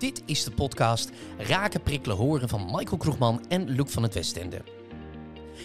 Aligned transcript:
Dit 0.00 0.22
is 0.26 0.44
de 0.44 0.50
podcast 0.50 1.10
Raken, 1.38 1.82
Prikkelen, 1.82 2.16
Horen 2.16 2.48
van 2.48 2.64
Michael 2.64 2.96
Kroegman 2.96 3.44
en 3.48 3.68
Luc 3.68 3.90
van 3.90 4.02
het 4.02 4.14
Westende. 4.14 4.62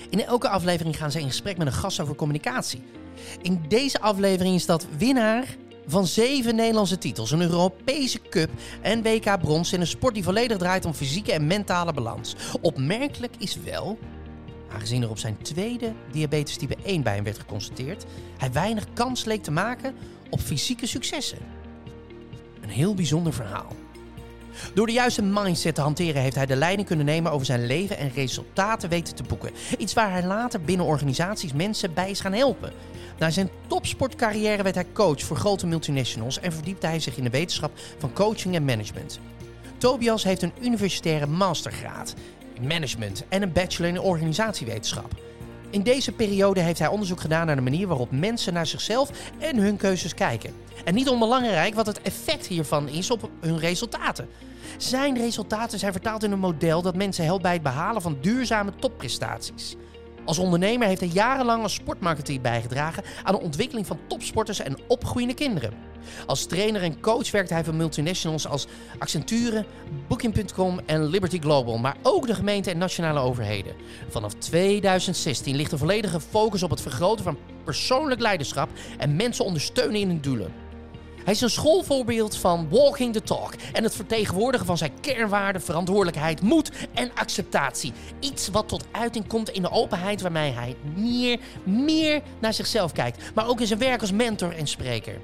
In 0.10 0.26
elke 0.26 0.50
aflevering 0.50 0.98
gaan 0.98 1.12
ze 1.12 1.20
in 1.20 1.28
gesprek 1.28 1.58
met 1.58 1.68
een 1.68 1.74
gast 1.74 2.00
over 2.00 2.16
communicatie. 2.16 2.84
In 3.42 3.64
deze 3.68 4.02
aflevering 4.02 4.56
is 4.56 4.66
dat 4.66 4.88
winnaar 4.98 5.56
van 5.88 6.08
zeven 6.08 6.56
Nederlandse 6.56 6.98
titels, 6.98 7.32
een 7.32 7.42
Europese 7.42 8.22
Cup 8.22 8.50
en 8.82 9.02
WK 9.02 9.40
Brons 9.42 9.74
in 9.74 9.82
een 9.82 9.88
sport 9.88 10.14
die 10.14 10.24
volledig 10.24 10.58
draait 10.58 10.86
om 10.86 10.94
fysieke 10.94 11.32
en 11.32 11.48
mentale 11.48 11.94
balans. 11.94 12.36
Opmerkelijk 12.62 13.34
is 13.38 13.58
wel, 13.64 14.00
aangezien 14.72 15.02
er 15.02 15.10
op 15.10 15.20
zijn 15.20 15.38
tweede 15.42 15.94
diabetes 16.12 16.58
type 16.58 16.76
1 16.84 17.04
bij 17.04 17.16
hem 17.16 17.24
werd 17.24 17.40
geconstateerd, 17.40 18.06
hij 18.38 18.52
weinig 18.52 18.86
kans 18.94 19.26
leek 19.26 19.44
te 19.44 19.52
maken 19.52 19.96
op 20.30 20.40
fysieke 20.40 20.88
successen. 20.88 21.40
Een 22.62 22.70
heel 22.70 22.94
bijzonder 22.94 23.34
verhaal. 23.34 23.85
Door 24.74 24.86
de 24.86 24.94
juiste 24.94 25.22
mindset 25.22 25.76
te 25.76 25.82
hanteren 25.82 26.22
heeft 26.22 26.36
hij 26.36 26.46
de 26.46 26.56
leiding 26.56 26.88
kunnen 26.88 27.06
nemen 27.06 27.32
over 27.32 27.46
zijn 27.46 27.66
leven 27.66 27.98
en 27.98 28.12
resultaten 28.16 28.90
weten 28.90 29.16
te 29.16 29.24
boeken. 29.24 29.52
Iets 29.78 29.94
waar 29.94 30.12
hij 30.12 30.24
later 30.24 30.62
binnen 30.62 30.86
organisaties 30.86 31.54
mensen 31.54 31.94
bij 31.94 32.10
is 32.10 32.20
gaan 32.20 32.34
helpen. 32.34 32.72
Na 33.20 33.30
zijn 33.30 33.50
topsportcarrière 33.68 34.64
werd 34.64 34.76
hij 34.76 34.86
coach 34.94 35.22
voor 35.22 35.38
grote 35.38 35.68
multinationals 35.68 36.40
en 36.40 36.54
verdiepte 36.54 36.88
hij 36.88 37.00
zich 37.00 37.18
in 37.18 37.24
de 37.24 37.30
wetenschap 37.30 37.72
van 37.98 38.14
coaching 38.14 38.56
en 38.56 38.66
management. 38.66 39.20
Tobias 39.78 40.24
heeft 40.24 40.42
een 40.42 40.54
universitaire 40.62 41.28
mastergraad 41.28 42.14
in 42.54 42.68
management 42.68 43.24
en 43.30 43.42
een 43.42 43.52
bachelor 43.52 43.90
in 43.90 44.00
organisatiewetenschap. 44.00 45.25
In 45.70 45.84
deze 45.84 46.12
periode 46.12 46.60
heeft 46.60 46.80
hij 46.80 46.88
onderzoek 46.88 47.22
gedaan 47.22 47.46
naar 47.46 47.56
de 47.56 47.62
manier 47.62 47.88
waarop 47.88 48.12
mensen 48.12 48.54
naar 48.54 48.68
zichzelf 48.68 49.10
en 49.40 49.58
hun 49.58 49.78
keuzes 49.78 50.14
kijken. 50.14 50.54
En 50.84 50.94
niet 50.94 51.10
onbelangrijk 51.10 51.74
wat 51.74 51.86
het 51.86 52.02
effect 52.02 52.48
hiervan 52.48 52.88
is 52.88 53.12
op 53.12 53.30
hun 53.40 53.60
resultaten. 53.60 54.28
Zijn 54.78 55.18
resultaten 55.18 55.80
zijn 55.80 55.92
vertaald 55.92 56.24
in 56.24 56.32
een 56.32 56.40
model 56.40 56.82
dat 56.82 56.96
mensen 56.96 57.26
helpt 57.26 57.44
bij 57.44 57.54
het 57.54 57.64
behalen 57.64 58.02
van 58.02 58.18
duurzame 58.22 58.72
topprestaties. 58.80 59.76
Als 60.26 60.38
ondernemer 60.38 60.88
heeft 60.88 61.00
hij 61.00 61.10
jarenlang 61.10 61.64
als 61.64 61.74
sportmarketeer 61.74 62.42
bijgedragen 62.42 63.04
aan 63.24 63.34
de 63.34 63.42
ontwikkeling 63.42 63.88
van 63.88 64.00
topsporters 64.08 64.60
en 64.60 64.78
opgroeiende 64.88 65.34
kinderen. 65.34 65.74
Als 66.26 66.46
trainer 66.46 66.82
en 66.82 67.00
coach 67.00 67.32
werkt 67.32 67.50
hij 67.50 67.64
voor 67.64 67.76
multinationals 67.76 68.48
als 68.48 68.68
Accenture, 69.00 69.66
Booking.com 70.08 70.80
en 70.86 71.06
Liberty 71.06 71.40
Global, 71.40 71.78
maar 71.78 71.98
ook 72.02 72.28
de 72.28 72.36
gemeente 72.36 72.72
en 72.72 72.78
nationale 72.78 73.20
overheden. 73.20 73.74
Vanaf 74.10 74.34
2016 74.34 75.56
ligt 75.56 75.72
de 75.72 75.78
volledige 75.78 76.20
focus 76.20 76.64
op 76.64 76.70
het 76.70 76.82
vergroten 76.82 77.24
van 77.24 77.38
persoonlijk 77.64 78.22
leiderschap 78.22 78.70
en 78.98 79.16
mensen 79.16 79.46
ondersteunen 79.46 80.00
in 80.00 80.08
hun 80.08 80.22
doelen. 80.22 80.66
Hij 81.26 81.34
is 81.34 81.42
een 81.42 81.50
schoolvoorbeeld 81.50 82.38
van 82.38 82.70
walking 82.70 83.14
the 83.14 83.22
talk 83.22 83.54
en 83.74 83.84
het 83.84 83.96
vertegenwoordigen 83.96 84.66
van 84.66 84.78
zijn 84.78 84.92
kernwaarden, 85.02 85.62
verantwoordelijkheid, 85.62 86.42
moed 86.42 86.72
en 86.94 87.12
acceptatie. 87.16 87.94
Iets 88.20 88.48
wat 88.48 88.68
tot 88.68 88.86
uiting 88.92 89.28
komt 89.28 89.50
in 89.50 89.62
de 89.62 89.72
openheid 89.72 90.22
waarmee 90.22 90.52
hij 90.52 90.76
meer, 90.96 91.40
meer 91.64 92.22
naar 92.40 92.54
zichzelf 92.54 92.92
kijkt, 92.92 93.34
maar 93.36 93.48
ook 93.48 93.60
in 93.60 93.68
zijn 93.68 93.80
werk 93.80 94.02
als 94.02 94.12
mentor 94.12 94.52
en 94.52 94.68
spreker. 94.68 95.20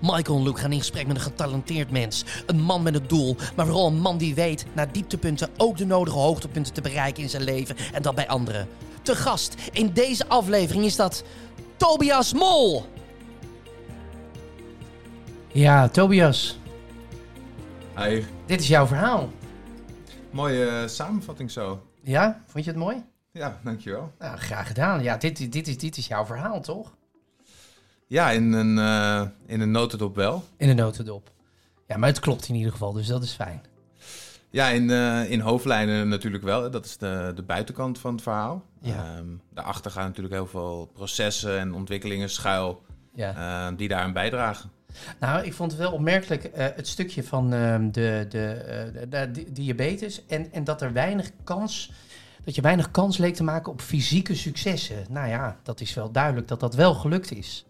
Michael 0.00 0.38
en 0.38 0.42
Luke 0.42 0.60
gaan 0.60 0.72
in 0.72 0.78
gesprek 0.78 1.06
met 1.06 1.16
een 1.16 1.22
getalenteerd 1.22 1.90
mens. 1.90 2.24
Een 2.46 2.60
man 2.60 2.82
met 2.82 2.94
een 2.94 3.06
doel, 3.06 3.36
maar 3.56 3.66
vooral 3.66 3.86
een 3.86 4.00
man 4.00 4.18
die 4.18 4.34
weet 4.34 4.64
naar 4.72 4.92
dieptepunten 4.92 5.48
ook 5.56 5.76
de 5.76 5.86
nodige 5.86 6.18
hoogtepunten 6.18 6.72
te 6.72 6.80
bereiken 6.80 7.22
in 7.22 7.28
zijn 7.28 7.42
leven 7.42 7.76
en 7.92 8.02
dat 8.02 8.14
bij 8.14 8.28
anderen. 8.28 8.68
Te 9.02 9.16
gast 9.16 9.54
in 9.72 9.92
deze 9.92 10.28
aflevering 10.28 10.84
is 10.84 10.96
dat 10.96 11.24
Tobias 11.76 12.32
Mol. 12.32 12.86
Ja, 15.52 15.88
Tobias, 15.88 16.58
Hi. 17.96 18.24
dit 18.46 18.60
is 18.60 18.68
jouw 18.68 18.86
verhaal. 18.86 19.28
Mooie 20.30 20.66
eh, 20.66 20.88
samenvatting 20.88 21.50
zo. 21.50 21.82
Ja, 22.02 22.40
vond 22.46 22.64
je 22.64 22.70
het 22.70 22.78
mooi? 22.78 23.04
Ja, 23.32 23.60
dankjewel. 23.64 24.12
Nou, 24.18 24.38
graag 24.38 24.66
gedaan. 24.66 25.02
Ja, 25.02 25.16
dit, 25.16 25.52
dit, 25.52 25.68
is, 25.68 25.78
dit 25.78 25.96
is 25.96 26.06
jouw 26.06 26.24
verhaal, 26.26 26.60
toch? 26.60 26.92
Ja, 28.12 28.30
in 28.30 28.52
een, 28.52 28.78
eh 28.78 29.22
in 29.46 29.60
een 29.60 29.70
notendop 29.70 30.14
wel. 30.16 30.44
In 30.56 30.66
de 30.68 30.74
notendop. 30.74 31.30
Ja, 31.86 31.96
maar 31.96 32.08
het 32.08 32.20
klopt 32.20 32.48
in 32.48 32.54
ieder 32.54 32.72
geval, 32.72 32.92
dus 32.92 33.06
dat 33.06 33.22
is 33.22 33.32
fijn. 33.32 33.62
Ja, 34.50 34.68
in, 34.68 34.90
eh, 34.90 35.30
in 35.30 35.40
hoofdlijnen 35.40 36.08
natuurlijk 36.08 36.42
wel. 36.44 36.62
hè. 36.62 36.70
Dat 36.70 36.84
is 36.84 36.96
de, 36.96 37.32
de 37.34 37.42
buitenkant 37.42 37.98
van 37.98 38.12
het 38.12 38.22
verhaal. 38.22 38.64
Ja. 38.80 38.94
Ehm, 39.16 39.26
daarachter 39.54 39.90
gaan 39.90 40.04
natuurlijk 40.06 40.34
heel 40.34 40.46
veel 40.46 40.90
processen 40.94 41.58
en 41.58 41.74
ontwikkelingen 41.74 42.30
schuil 42.30 42.82
Ja. 43.14 43.34
eh, 43.70 43.76
die 43.76 43.88
daaraan 43.88 44.12
bijdragen. 44.12 44.70
Nou, 45.20 45.44
ik 45.44 45.52
vond 45.54 45.70
het 45.70 45.80
wel 45.80 45.92
opmerkelijk 45.92 46.44
eh, 46.44 46.66
het 46.76 46.88
stukje 46.88 47.24
van 47.24 47.52
ehm, 47.52 47.90
de, 47.90 48.26
de, 48.28 48.90
de, 48.92 49.08
de 49.08 49.30
di- 49.30 49.52
diabetes 49.52 50.26
en, 50.26 50.52
en 50.52 50.64
dat 50.64 50.82
er 50.82 50.92
weinig 50.92 51.30
kans, 51.44 51.92
dat 52.44 52.54
je 52.54 52.60
weinig 52.62 52.90
kans 52.90 53.16
leek 53.16 53.34
te 53.34 53.42
maken 53.44 53.72
op 53.72 53.80
fysieke 53.80 54.34
successen. 54.34 54.96
Nou 55.08 55.28
ja, 55.28 55.56
dat 55.62 55.80
is 55.80 55.94
wel 55.94 56.10
duidelijk 56.10 56.48
dat 56.48 56.60
dat 56.60 56.74
wel 56.74 56.94
gelukt 56.94 57.32
is. 57.32 57.64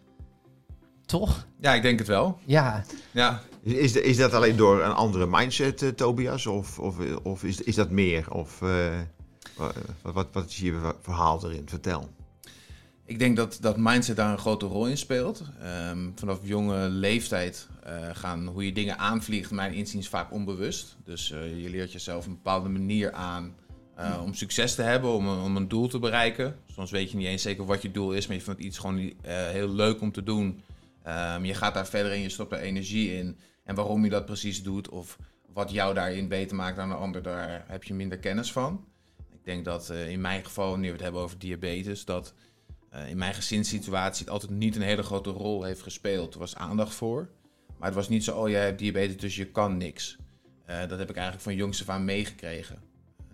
Toch? 1.12 1.46
Ja, 1.60 1.74
ik 1.74 1.82
denk 1.82 1.98
het 1.98 2.08
wel. 2.08 2.38
Ja, 2.44 2.84
Ja, 3.10 3.42
Is, 3.62 3.96
is 3.96 4.16
dat 4.16 4.32
alleen 4.32 4.56
door 4.56 4.82
een 4.82 4.92
andere 4.92 5.26
mindset, 5.26 5.82
eh, 5.82 5.88
Tobias? 5.88 6.46
Of, 6.46 6.78
of, 6.78 6.96
of 7.22 7.44
is, 7.44 7.60
is 7.60 7.74
dat 7.74 7.90
meer? 7.90 8.30
Of 8.30 8.62
eh, 8.62 8.98
wat, 9.56 9.74
wat, 10.02 10.26
wat 10.32 10.48
is 10.48 10.56
je 10.58 10.92
verhaal 11.02 11.44
erin? 11.44 11.68
Vertel. 11.68 12.08
ik 13.04 13.18
denk 13.18 13.36
dat, 13.36 13.58
dat 13.60 13.76
mindset 13.76 14.16
daar 14.16 14.32
een 14.32 14.38
grote 14.38 14.66
rol 14.66 14.86
in 14.86 14.98
speelt. 14.98 15.42
Ehm, 15.62 16.10
vanaf 16.14 16.38
jonge 16.42 16.88
leeftijd 16.88 17.68
eh, 17.82 17.94
gaan 18.12 18.46
hoe 18.46 18.64
je 18.66 18.72
dingen 18.72 18.98
aanvliegt, 18.98 19.50
mijn 19.50 19.72
inziens 19.74 20.08
vaak 20.08 20.32
onbewust. 20.32 20.96
Dus 21.04 21.30
eh, 21.30 21.62
je 21.62 21.70
leert 21.70 21.92
jezelf 21.92 22.26
een 22.26 22.34
bepaalde 22.34 22.68
manier 22.68 23.12
aan 23.12 23.54
eh, 23.96 24.20
om 24.24 24.34
succes 24.34 24.74
te 24.74 24.82
hebben, 24.82 25.10
om, 25.10 25.28
een- 25.28 25.42
om 25.42 25.56
een 25.56 25.68
doel 25.68 25.88
te 25.88 25.98
bereiken. 25.98 26.56
Soms 26.74 26.90
weet 26.90 27.10
je 27.10 27.16
niet 27.16 27.26
eens 27.26 27.42
zeker 27.42 27.64
wat 27.64 27.82
je 27.82 27.90
doel 27.90 28.12
is, 28.12 28.26
maar 28.26 28.36
je 28.36 28.42
vindt 28.42 28.60
iets 28.60 28.78
gewoon 28.78 29.12
heel 29.22 29.68
leuk 29.68 30.00
om 30.00 30.12
te 30.12 30.22
doen. 30.22 30.62
Ehm, 31.02 31.44
je 31.44 31.54
gaat 31.54 31.74
daar 31.74 31.86
verder 31.86 32.12
in, 32.12 32.20
je 32.20 32.28
stopt 32.28 32.52
er 32.52 32.58
energie 32.58 33.14
in. 33.14 33.38
En 33.64 33.74
waarom 33.74 34.04
je 34.04 34.10
dat 34.10 34.24
precies 34.24 34.62
doet 34.62 34.88
of 34.88 35.18
wat 35.52 35.70
jou 35.70 35.94
daarin 35.94 36.28
beter 36.28 36.56
maakt 36.56 36.76
dan 36.76 36.90
een 36.90 36.96
ander, 36.96 37.22
daar 37.22 37.64
heb 37.68 37.84
je 37.84 37.94
minder 37.94 38.18
kennis 38.18 38.52
van. 38.52 38.84
Ik 39.30 39.44
denk 39.44 39.64
dat 39.64 39.90
eh, 39.90 40.10
in 40.10 40.20
mijn 40.20 40.44
geval, 40.44 40.70
wanneer 40.70 40.88
we 40.88 40.94
het 40.94 41.02
hebben 41.04 41.22
over 41.22 41.38
diabetes, 41.38 42.04
dat 42.04 42.34
eh, 42.90 43.08
in 43.08 43.16
mijn 43.16 43.34
gezinssituatie 43.34 44.24
het 44.24 44.32
altijd 44.32 44.52
niet 44.52 44.76
een 44.76 44.82
hele 44.82 45.02
grote 45.02 45.30
rol 45.30 45.62
heeft 45.62 45.82
gespeeld. 45.82 46.34
Er 46.34 46.40
was 46.40 46.56
aandacht 46.56 46.94
voor, 46.94 47.30
maar 47.78 47.88
het 47.88 47.96
was 47.96 48.08
niet 48.08 48.24
zo, 48.24 48.38
oh 48.38 48.48
jij 48.48 48.64
hebt 48.64 48.78
diabetes, 48.78 49.16
dus 49.16 49.36
je 49.36 49.46
kan 49.46 49.76
niks. 49.76 50.16
Eh, 50.64 50.88
dat 50.88 50.98
heb 50.98 51.10
ik 51.10 51.16
eigenlijk 51.16 51.44
van 51.44 51.54
jongs 51.54 51.80
af 51.80 51.88
aan 51.88 52.04
meegekregen. 52.04 52.82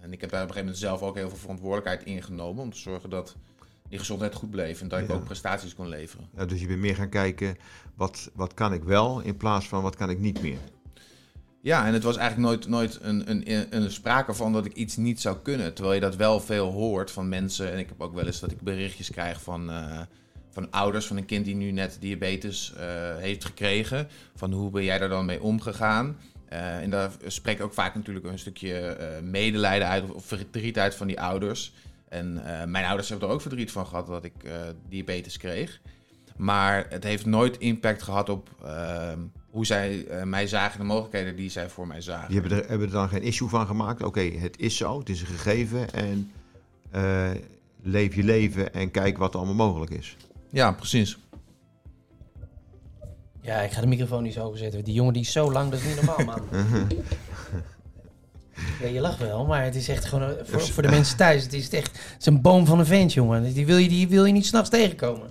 En 0.00 0.12
ik 0.12 0.21
heb 0.21 0.31
daar 0.31 0.43
op 0.43 0.49
een 0.49 0.55
gegeven 0.55 0.75
moment 0.75 0.79
zelf 0.79 1.03
ook 1.03 1.17
heel 1.17 1.29
veel 1.29 1.39
verantwoordelijkheid 1.39 2.05
ingenomen 2.05 2.62
om 2.62 2.71
te 2.71 2.79
zorgen 2.79 3.11
dat 3.11 3.37
die 3.88 3.99
gezondheid 3.99 4.34
goed 4.34 4.50
bleef 4.50 4.81
en 4.81 4.88
dat 4.88 5.00
ik 5.00 5.09
Ja. 5.09 5.15
ook 5.15 5.25
prestaties 5.25 5.75
kon 5.75 5.88
leveren. 5.88 6.28
Ja, 6.37 6.44
dus 6.44 6.60
je 6.60 6.66
bent 6.66 6.81
meer 6.81 6.94
gaan 6.94 7.09
kijken, 7.09 7.56
wat, 7.94 8.31
wat 8.34 8.54
kan 8.54 8.72
ik 8.72 8.82
wel, 8.84 9.21
in 9.21 9.37
plaats 9.37 9.69
van 9.69 9.82
wat 9.82 9.97
kan 9.97 10.10
ik 10.10 10.19
niet 10.19 10.43
meer? 10.43 10.59
Ja, 11.60 11.87
en 11.87 11.93
het 11.93 12.03
was 12.03 12.16
eigenlijk 12.16 12.49
nooit, 12.49 12.69
nooit 12.69 12.99
een, 13.03 13.31
een, 13.31 13.76
een, 13.76 13.91
sprake 13.91 14.34
van 14.34 14.53
dat 14.53 14.65
ik 14.65 14.72
iets 14.72 14.97
niet 14.97 15.21
zou 15.21 15.37
kunnen. 15.43 15.75
Terwijl 15.75 15.94
je 15.94 16.00
dat 16.00 16.16
wel 16.16 16.41
veel 16.41 16.71
hoort 16.71 17.10
van 17.10 17.28
mensen. 17.28 17.72
En 17.72 17.78
ik 17.78 17.88
heb 17.88 18.00
ook 18.00 18.15
wel 18.15 18.26
eens 18.26 18.41
dat 18.41 18.50
ik 18.50 18.60
berichtjes 18.60 19.10
krijg 19.10 19.43
van, 19.43 19.71
eh, 19.71 20.00
van 20.50 20.70
ouders 20.70 21.06
van 21.06 21.16
een 21.16 21.25
kind 21.25 21.44
die 21.44 21.55
nu 21.55 21.70
net 21.70 21.97
diabetes 22.00 22.72
eh, 22.76 22.87
heeft 23.16 23.44
gekregen. 23.44 24.09
Van 24.34 24.53
hoe 24.53 24.70
ben 24.70 24.84
jij 24.84 24.99
daar 24.99 25.09
dan 25.09 25.26
mee 25.26 25.43
omgegaan? 25.43 26.16
Eh, 26.49 26.82
en 26.82 26.91
daar 26.91 27.10
spreekt 27.26 27.60
ook 27.60 27.72
vaak 27.75 27.94
natuurlijk 27.94 28.26
een 28.26 28.38
stukje 28.38 28.97
medelijden 29.22 29.88
uit 29.88 30.05
of, 30.05 30.10
of 30.10 30.25
verdriet 30.25 30.78
uit 30.78 30.94
van 30.94 31.06
die 31.06 31.20
ouders. 31.20 31.72
En 32.09 32.45
eh, 32.45 32.67
mijn 32.67 32.85
ouders 32.85 33.09
hebben 33.09 33.29
er 33.29 33.35
ook 33.35 33.41
verdriet 33.41 33.73
van 33.73 33.87
gehad 33.87 34.07
dat 34.07 34.25
ik 34.25 34.45
eh, 34.45 34.53
diabetes 34.89 35.37
kreeg. 35.37 35.81
Maar 36.37 36.87
het 36.89 37.05
heeft 37.05 37.27
nooit 37.27 37.59
impact 37.59 38.03
gehad 38.03 38.29
op 38.29 38.49
ehm, 38.65 39.19
hoe 39.51 39.67
zij 39.67 40.07
eh, 40.07 40.23
mij 40.23 40.47
zagen, 40.47 40.79
de 40.79 40.85
mogelijkheden 40.85 41.37
die 41.37 41.51
zij 41.51 41.69
voor 41.69 41.87
mij 41.87 42.01
zagen. 42.01 42.29
Die 42.31 42.41
hebben 42.41 42.59
er, 42.59 42.69
hebben 42.69 42.87
er 42.87 42.93
dan 42.93 43.09
geen 43.09 43.23
issue 43.23 43.49
van 43.49 43.67
gemaakt. 43.67 44.03
Oké, 44.03 44.21
het 44.21 44.59
is 44.59 44.77
zo, 44.77 44.99
het 44.99 45.09
is 45.09 45.21
een 45.21 45.27
gegeven 45.27 45.93
en 45.93 46.32
eh, 46.91 47.31
leef 47.82 48.15
je 48.15 48.23
leven 48.23 48.75
en 48.75 48.91
kijk 48.91 49.19
wat 49.19 49.32
er 49.32 49.41
allemaal 49.41 49.67
mogelijk 49.67 49.91
is. 49.91 50.17
Ja, 50.50 50.73
precies. 50.73 51.19
ja, 53.41 53.61
ik 53.61 53.71
ga 53.71 53.81
de 53.81 53.87
microfoon 53.87 54.23
niet 54.23 54.32
zo 54.32 54.41
hoog 54.41 54.59
zetten. 54.59 54.85
Die 54.85 54.94
jongen 54.94 55.12
die 55.12 55.23
is 55.23 55.32
zo 55.32 55.53
lang, 55.53 55.71
dat 55.71 55.81
is 55.81 55.87
niet 55.87 56.03
normaal, 56.03 56.25
man. 56.25 56.43
Ja, 58.81 58.87
je 58.87 59.00
lacht 59.00 59.19
wel, 59.19 59.46
maar 59.46 59.64
het 59.64 59.75
is 59.75 59.88
echt 59.88 60.05
gewoon 60.05 60.31
eh, 60.37 60.44
voor, 60.44 60.60
voor 60.60 60.82
de 60.82 60.88
mensen 60.88 61.16
thuis. 61.16 61.43
Het 61.43 61.52
is 61.52 61.69
echt 61.69 61.90
het 61.93 62.16
is 62.20 62.26
een 62.26 62.40
boom 62.40 62.66
van 62.66 62.78
een 62.78 62.87
vent, 62.87 63.12
jongen. 63.12 63.52
Die 63.55 63.66
wil 63.66 63.76
je, 63.76 63.88
die 63.88 64.08
wil 64.08 64.25
je 64.25 64.32
niet 64.32 64.46
s'nachts 64.46 64.70
tegenkomen. 64.70 65.31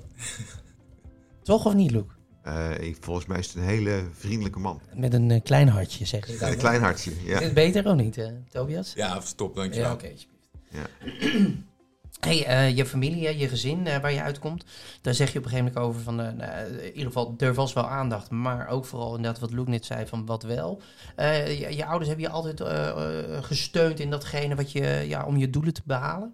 Toch 1.43 1.65
of 1.65 1.73
niet, 1.73 1.91
Luc? 1.91 2.03
Eh, 2.43 2.69
ik, 2.79 2.97
volgens 2.99 3.25
mij 3.25 3.39
is 3.39 3.47
het 3.47 3.55
een 3.55 3.63
hele 3.63 4.03
vriendelijke 4.17 4.59
man. 4.59 4.81
Met 4.93 5.13
een 5.13 5.31
eh, 5.31 5.41
klein 5.43 5.67
hartje, 5.69 6.05
zeggen 6.05 6.33
ze 6.33 6.39
dan. 6.39 6.49
Een 6.51 6.57
klein 6.57 6.81
hartje, 6.81 7.11
Is 7.11 7.17
ja. 7.25 7.39
het 7.39 7.53
beter 7.53 7.85
of 7.85 7.95
niet, 7.95 8.19
Tobias? 8.49 8.93
Ja, 8.95 9.19
stop, 9.21 9.55
Ja, 9.55 9.61
dankjewel. 9.61 9.93
oké. 9.93 10.07
alsjeblieft. 10.11 10.47
ja. 10.69 10.85
Hey, 12.19 12.45
eh, 12.45 12.75
je 12.75 12.85
familie, 12.85 13.37
je 13.37 13.47
gezin 13.47 13.87
eh, 13.87 14.01
waar 14.01 14.13
je 14.13 14.21
uitkomt, 14.21 14.63
daar 15.01 15.13
zeg 15.13 15.31
je 15.31 15.39
op 15.39 15.45
een 15.45 15.49
gegeven 15.49 15.73
moment 15.73 15.89
over 15.89 16.01
van, 16.01 16.21
eh, 16.21 16.33
nou, 16.33 16.67
in 16.67 16.87
ieder 16.87 17.05
geval, 17.05 17.33
er 17.37 17.53
was 17.53 17.73
wel 17.73 17.89
aandacht, 17.89 18.29
maar 18.29 18.67
ook 18.67 18.85
vooral 18.85 19.15
inderdaad 19.15 19.41
wat 19.41 19.51
Luke 19.51 19.69
net 19.69 19.85
zei 19.85 20.07
van 20.07 20.25
wat 20.25 20.43
wel. 20.43 20.81
Je, 21.17 21.75
je 21.75 21.85
ouders 21.85 22.07
hebben 22.07 22.25
je 22.25 22.31
altijd 22.31 22.61
gesteund 23.45 23.99
in 23.99 24.09
datgene 24.09 24.55
wat 24.55 24.71
je, 24.71 25.03
ja, 25.07 25.25
om 25.25 25.37
je 25.37 25.49
doelen 25.49 25.73
te 25.73 25.81
behalen? 25.85 26.33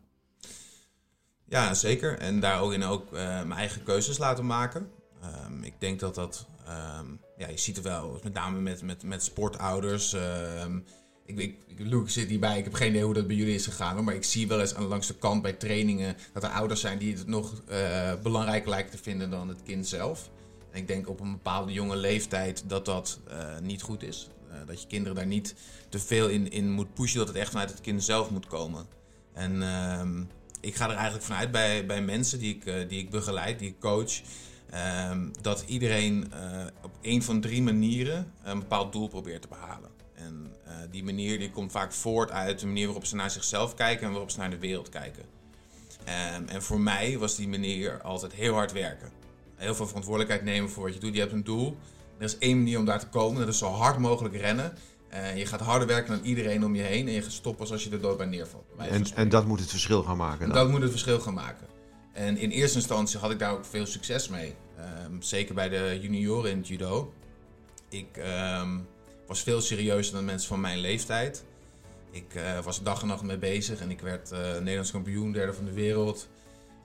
Ja, 1.45 1.73
zeker. 1.73 2.19
En 2.19 2.39
daar 2.39 2.59
ook 2.61 2.73
in 2.73 2.83
ook 2.83 3.11
mijn 3.11 3.51
eigen 3.51 3.83
keuzes 3.83 4.17
laten 4.17 4.45
maken. 4.45 4.89
Ehm, 5.21 5.63
ik 5.63 5.73
denk 5.79 5.99
dat 5.99 6.15
dat, 6.15 6.45
ehm, 6.65 7.05
ja, 7.37 7.47
je 7.47 7.57
ziet 7.57 7.75
het 7.75 7.85
wel, 7.85 8.19
met 8.23 8.33
name 8.33 8.59
met, 8.59 8.81
met, 8.81 9.03
met 9.03 9.23
sportouders. 9.23 10.13
ehm, 10.13 10.79
ik, 11.25 11.39
ik, 11.39 11.79
Luke 11.79 12.11
zit 12.11 12.29
hierbij, 12.29 12.57
ik 12.57 12.63
heb 12.63 12.73
geen 12.73 12.89
idee 12.89 13.03
hoe 13.03 13.13
dat 13.13 13.27
bij 13.27 13.35
jullie 13.35 13.55
is 13.55 13.65
gegaan, 13.65 14.03
maar 14.03 14.15
ik 14.15 14.23
zie 14.23 14.47
wel 14.47 14.59
eens 14.59 14.75
aan 14.75 14.83
langs 14.83 15.07
de 15.07 15.15
kant 15.15 15.41
bij 15.41 15.53
trainingen 15.53 16.15
dat 16.33 16.43
er 16.43 16.49
ouders 16.49 16.81
zijn 16.81 16.97
die 16.97 17.17
het 17.17 17.27
nog 17.27 17.61
eh, 17.67 18.13
belangrijker 18.23 18.69
lijken 18.69 18.91
te 18.91 19.03
vinden 19.03 19.29
dan 19.29 19.47
het 19.47 19.63
kind 19.63 19.87
zelf. 19.87 20.29
En 20.71 20.79
ik 20.79 20.87
denk 20.87 21.09
op 21.09 21.19
een 21.19 21.31
bepaalde 21.31 21.71
jonge 21.71 21.95
leeftijd 21.95 22.63
dat 22.67 22.85
dat 22.85 23.19
eh, 23.27 23.59
niet 23.61 23.81
goed 23.81 24.03
is. 24.03 24.29
Eh, 24.49 24.57
dat 24.65 24.81
je 24.81 24.87
kinderen 24.87 25.15
daar 25.15 25.25
niet 25.25 25.55
te 25.89 25.99
veel 25.99 26.29
in, 26.29 26.51
in 26.51 26.71
moet 26.71 26.93
pushen, 26.93 27.17
dat 27.17 27.27
het 27.27 27.37
echt 27.37 27.51
vanuit 27.51 27.69
het 27.69 27.81
kind 27.81 28.03
zelf 28.03 28.29
moet 28.29 28.47
komen. 28.47 28.85
En 29.33 29.63
ehm, 29.63 30.23
ik 30.61 30.75
ga 30.75 30.89
er 30.89 30.95
eigenlijk 30.95 31.25
vanuit 31.25 31.51
bij, 31.51 31.85
bij 31.85 32.01
mensen 32.01 32.39
die 32.39 32.55
ik, 32.55 32.89
die 32.89 32.99
ik 32.99 33.09
begeleid, 33.09 33.59
die 33.59 33.69
ik 33.69 33.79
coach, 33.79 34.21
ehm, 34.69 35.27
dat 35.41 35.63
iedereen 35.67 36.31
op 36.81 36.91
een 37.01 37.23
van 37.23 37.41
drie 37.41 37.61
manieren 37.61 38.31
een 38.43 38.59
bepaald 38.59 38.91
doel 38.91 39.07
probeert 39.07 39.41
te 39.41 39.47
behalen. 39.47 39.89
En 40.13 40.55
die 40.91 41.03
manier 41.03 41.39
die 41.39 41.51
komt 41.51 41.71
vaak 41.71 41.93
voort 41.93 42.31
uit 42.31 42.59
de 42.59 42.65
manier 42.65 42.85
waarop 42.85 43.05
ze 43.05 43.15
naar 43.15 43.29
zichzelf 43.29 43.73
kijken 43.73 44.05
en 44.05 44.11
waarop 44.11 44.31
ze 44.31 44.39
naar 44.39 44.49
de 44.49 44.59
wereld 44.59 44.89
kijken. 44.89 45.23
Ehm, 46.03 46.43
en 46.47 46.63
voor 46.63 46.79
mij 46.79 47.17
was 47.17 47.35
die 47.35 47.47
manier 47.47 48.01
altijd 48.01 48.33
heel 48.33 48.53
hard 48.53 48.71
werken. 48.71 49.11
Heel 49.55 49.75
veel 49.75 49.87
verantwoordelijkheid 49.87 50.43
nemen 50.43 50.69
voor 50.69 50.83
wat 50.83 50.93
je 50.93 50.99
doet. 50.99 51.13
Je 51.13 51.19
hebt 51.19 51.31
een 51.31 51.43
doel. 51.43 51.77
Er 52.17 52.23
is 52.23 52.37
één 52.37 52.57
manier 52.57 52.79
om 52.79 52.85
daar 52.85 52.99
te 52.99 53.07
komen. 53.07 53.39
Dat 53.39 53.53
is 53.53 53.57
zo 53.57 53.69
hard 53.69 53.97
mogelijk 53.97 54.35
rennen. 54.35 54.77
Eh, 55.09 55.37
je 55.37 55.45
gaat 55.45 55.59
harder 55.59 55.87
werken 55.87 56.15
dan 56.15 56.25
iedereen 56.25 56.65
om 56.65 56.75
je 56.75 56.81
heen. 56.81 57.07
En 57.07 57.13
je 57.13 57.21
gaat 57.21 57.31
stoppen 57.31 57.69
als 57.69 57.83
je 57.83 57.89
er 57.89 58.01
dood 58.01 58.17
bij 58.17 58.25
neervalt. 58.25 58.75
bij 58.77 58.89
En, 58.89 59.05
en 59.15 59.29
dat 59.29 59.45
moet 59.45 59.59
het 59.59 59.69
verschil 59.69 60.03
gaan 60.03 60.17
maken. 60.17 60.47
dan. 60.47 60.57
Dat 60.57 60.69
moet 60.69 60.81
het 60.81 60.91
verschil 60.91 61.19
gaan 61.19 61.33
maken. 61.33 61.67
En 62.13 62.37
in 62.37 62.49
eerste 62.49 62.77
instantie 62.77 63.19
had 63.19 63.31
ik 63.31 63.39
daar 63.39 63.51
ook 63.51 63.65
veel 63.65 63.85
succes 63.85 64.27
mee. 64.27 64.55
Ehm, 64.77 65.21
zeker 65.21 65.55
bij 65.55 65.69
de 65.69 65.99
junioren 66.01 66.51
in 66.51 66.57
het 66.57 66.67
judo. 66.67 67.13
Ik 67.89 68.17
ehm, 68.17 68.79
was 69.27 69.43
veel 69.43 69.61
serieuzer 69.61 70.13
dan 70.13 70.25
mensen 70.25 70.47
van 70.47 70.59
mijn 70.61 70.77
leeftijd. 70.79 71.43
Ik 72.11 72.35
eh, 72.35 72.59
was 72.59 72.77
er 72.77 72.83
dag 72.83 73.01
en 73.01 73.07
nacht 73.07 73.21
mee 73.23 73.37
bezig 73.37 73.79
en 73.79 73.89
ik 73.91 73.99
werd 74.01 74.31
eh, 74.31 74.39
Nederlands 74.39 74.91
kampioen, 74.91 75.31
derde 75.31 75.53
van 75.53 75.65
de 75.65 75.73
wereld. 75.73 76.27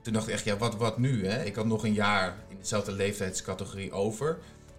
Toen 0.03 0.13
dacht 0.13 0.29
ik 0.29 0.35
echt, 0.35 0.45
ja, 0.45 0.57
wat, 0.57 0.77
wat 0.77 0.99
nu? 0.99 1.27
Hè? 1.27 1.45
Ik 1.45 1.55
had 1.55 1.67
nog 1.67 1.85
een 1.85 1.93
jaar 1.93 2.37
in 2.49 2.57
dezelfde 2.61 2.93
leeftijdscategorie 2.93 3.93
over. 3.93 4.27
Het 4.29 4.39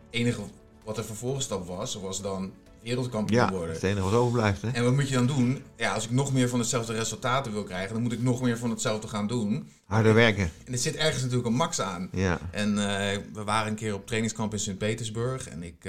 enige 0.09 0.41
wat 0.83 0.95
de 0.95 1.03
vervolgstap 1.03 1.67
was, 1.67 1.95
was 1.95 2.21
dan 2.21 2.53
wereldkampioen 2.83 3.39
Ja, 3.39 3.51
worden. 3.51 3.69
is 3.75 3.81
het 3.81 3.91
enige 3.91 4.09
wat 4.09 4.13
overblijft. 4.19 4.61
Hè? 4.61 4.69
En 4.69 4.83
wat 4.83 4.93
moet 4.93 5.09
je 5.09 5.15
dan 5.15 5.27
doen? 5.27 5.63
Ja, 5.75 5.93
als 5.93 6.03
ik 6.03 6.11
nog 6.11 6.33
meer 6.33 6.49
van 6.49 6.59
hetzelfde 6.59 6.93
resultaten 6.93 7.51
wil 7.51 7.63
krijgen, 7.63 7.93
dan 7.93 8.01
moet 8.01 8.11
ik 8.11 8.21
nog 8.21 8.41
meer 8.41 8.57
van 8.57 8.69
hetzelfde 8.69 9.07
gaan 9.07 9.27
doen. 9.27 9.69
Harder 9.85 10.13
werken. 10.13 10.51
En 10.65 10.73
er 10.73 10.79
zit 10.79 10.95
ergens 10.95 11.21
natuurlijk 11.21 11.49
een 11.49 11.55
max 11.55 11.81
aan. 11.81 12.09
Ja. 12.11 12.39
En 12.51 12.69
eh, 12.77 13.17
we 13.33 13.43
waren 13.43 13.69
een 13.69 13.75
keer 13.75 13.93
op 13.93 14.05
trainingskamp 14.07 14.53
in 14.53 14.59
Sint-Petersburg. 14.59 15.49
En 15.49 15.63
ik 15.63 15.85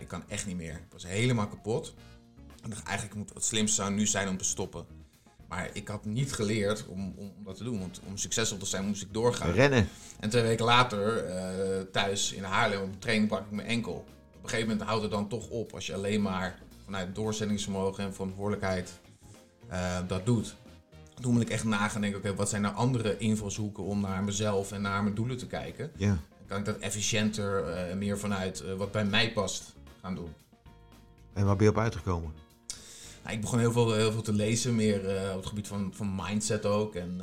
ik 0.00 0.08
kan 0.08 0.24
echt 0.28 0.46
niet 0.46 0.56
meer. 0.56 0.72
Ik 0.72 0.92
was 0.92 1.06
helemaal 1.06 1.48
kapot. 1.48 1.94
En 2.62 2.70
dacht, 2.70 2.86
eigenlijk 2.86 3.16
moet 3.18 3.34
het 3.34 3.44
slimste 3.44 3.82
zou 3.82 3.92
nu 3.92 4.06
zijn 4.06 4.28
om 4.28 4.36
te 4.36 4.44
stoppen. 4.44 4.86
Maar 5.48 5.70
ik 5.72 5.88
had 5.88 6.04
niet 6.04 6.32
geleerd 6.32 6.86
om, 6.86 7.14
om, 7.16 7.32
dat 7.44 7.56
te 7.56 7.64
doen. 7.64 7.80
Want 7.80 8.00
om 8.06 8.16
succesvol 8.16 8.58
te 8.58 8.66
zijn 8.66 8.86
moest 8.86 9.02
ik 9.02 9.12
doorgaan. 9.12 9.52
Rennen. 9.52 9.88
En 10.20 10.30
twee 10.30 10.42
weken 10.42 10.64
later, 10.64 11.28
uh, 11.28 11.80
thuis 11.92 12.32
in 12.32 12.42
Haarlem 12.42 12.82
op 12.82 13.00
training, 13.00 13.28
brak 13.28 13.44
ik 13.44 13.50
mijn 13.50 13.68
enkel. 13.68 13.92
Op 13.92 14.42
een 14.42 14.48
gegeven 14.48 14.68
moment 14.68 14.88
houdt 14.88 15.02
het 15.02 15.10
dan 15.10 15.28
toch 15.28 15.48
op 15.48 15.74
als 15.74 15.86
je 15.86 15.94
alleen 15.94 16.22
maar 16.22 16.58
vanuit 16.84 17.14
doorzettingsvermogen 17.14 18.04
en 18.04 18.14
verantwoordelijkheid 18.14 19.00
uh, 19.70 19.98
dat 20.06 20.26
doet. 20.26 20.56
Toen 21.20 21.32
moet 21.32 21.42
ik 21.42 21.50
echt 21.50 21.64
nagaan 21.64 22.00
denken, 22.00 22.18
oké, 22.18 22.28
okay, 22.28 22.38
wat 22.38 22.48
zijn 22.48 22.62
nou 22.62 22.74
andere 22.74 23.18
invalshoeken 23.18 23.82
om 23.84 24.00
naar 24.00 24.24
mezelf 24.24 24.72
en 24.72 24.82
naar 24.82 25.02
mijn 25.02 25.14
doelen 25.14 25.36
te 25.36 25.46
kijken? 25.46 25.90
Ja. 25.96 26.18
Kan 26.48 26.58
ik 26.58 26.64
dat 26.64 26.78
efficiënter, 26.78 27.64
uh, 27.90 27.96
meer 27.96 28.18
vanuit 28.18 28.62
uh, 28.62 28.74
wat 28.74 28.92
bij 28.92 29.04
mij 29.04 29.32
past 29.32 29.74
gaan 30.00 30.14
doen. 30.14 30.34
En 31.32 31.44
waar 31.44 31.56
ben 31.56 31.64
je 31.64 31.70
op 31.70 31.78
uitgekomen? 31.78 32.32
Nou, 33.22 33.34
ik 33.34 33.40
begon 33.40 33.58
heel 33.58 33.72
veel, 33.72 33.92
heel 33.92 34.12
veel 34.12 34.22
te 34.22 34.32
lezen, 34.32 34.74
meer 34.74 35.04
uh, 35.04 35.30
op 35.30 35.36
het 35.36 35.46
gebied 35.46 35.68
van, 35.68 35.92
van 35.94 36.14
mindset 36.14 36.66
ook. 36.66 36.94
En 36.94 37.20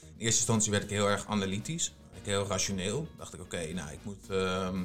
in 0.00 0.24
eerste 0.24 0.38
instantie 0.38 0.70
werd 0.70 0.82
ik 0.82 0.90
heel 0.90 1.08
erg 1.08 1.26
analytisch, 1.26 1.94
ik 2.14 2.24
heel 2.24 2.46
rationeel. 2.46 3.08
Dacht 3.16 3.34
ik, 3.34 3.40
oké, 3.40 3.56
okay, 3.56 3.72
nou, 3.72 3.92
ik 3.92 3.98
moet 4.02 4.30
ehm, 4.30 4.84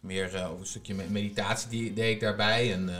meer 0.00 0.26
over 0.26 0.60
een 0.60 0.66
stukje 0.66 0.94
meditatie 0.94 1.68
die 1.68 1.92
deed 1.92 2.14
ik 2.14 2.20
daarbij. 2.20 2.72
En 2.72 2.90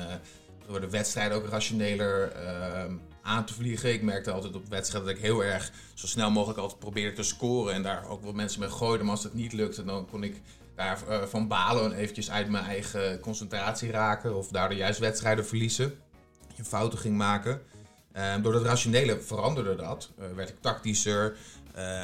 door 0.67 0.81
de 0.81 0.91
wedstrijden 0.91 1.37
ook 1.37 1.47
rationeler 1.47 2.33
ehm, 2.33 2.95
aan 3.29 3.45
te 3.45 3.55
vliegen. 3.55 3.93
Ik 3.93 4.03
merkte 4.03 4.31
altijd 4.31 4.55
op 4.55 4.69
wedstrijden 4.69 5.09
dat 5.09 5.19
ik 5.19 5.25
heel 5.25 5.45
erg 5.45 5.73
zo 5.95 6.07
snel 6.07 6.31
mogelijk 6.31 6.59
altijd 6.59 6.79
probeerde 6.79 7.17
te 7.17 7.23
scoren. 7.23 7.75
En 7.75 7.83
daar 7.83 8.09
ook 8.09 8.25
wat 8.25 8.35
mensen 8.35 8.61
mee 8.61 8.71
gooiden. 8.71 9.07
Maar 9.07 9.15
als 9.15 9.25
dat 9.25 9.35
niet 9.35 9.53
lukte, 9.53 9.85
dan 9.85 10.07
kon 10.11 10.23
ik 10.23 10.41
daarvan 10.75 11.29
van 11.29 11.49
balen 11.49 11.85
en 11.85 11.93
eventjes 11.93 12.31
uit 12.31 12.49
mijn 12.49 12.65
eigen 12.65 13.21
concentratie 13.21 13.91
raken. 13.91 14.37
Of 14.37 14.49
daardoor 14.49 14.79
juist 14.79 14.99
wedstrijden 14.99 15.47
verliezen. 15.47 15.95
Je 16.55 16.65
fouten 16.65 16.99
ging 16.99 17.17
maken. 17.17 17.61
Um, 18.35 18.43
door 18.43 18.53
dat 18.53 18.65
rationele 18.65 19.21
veranderde 19.21 19.77
dat. 19.77 20.11
Uh, 20.19 20.25
werd 20.35 20.49
ik 20.49 20.61
tactischer. 20.61 21.37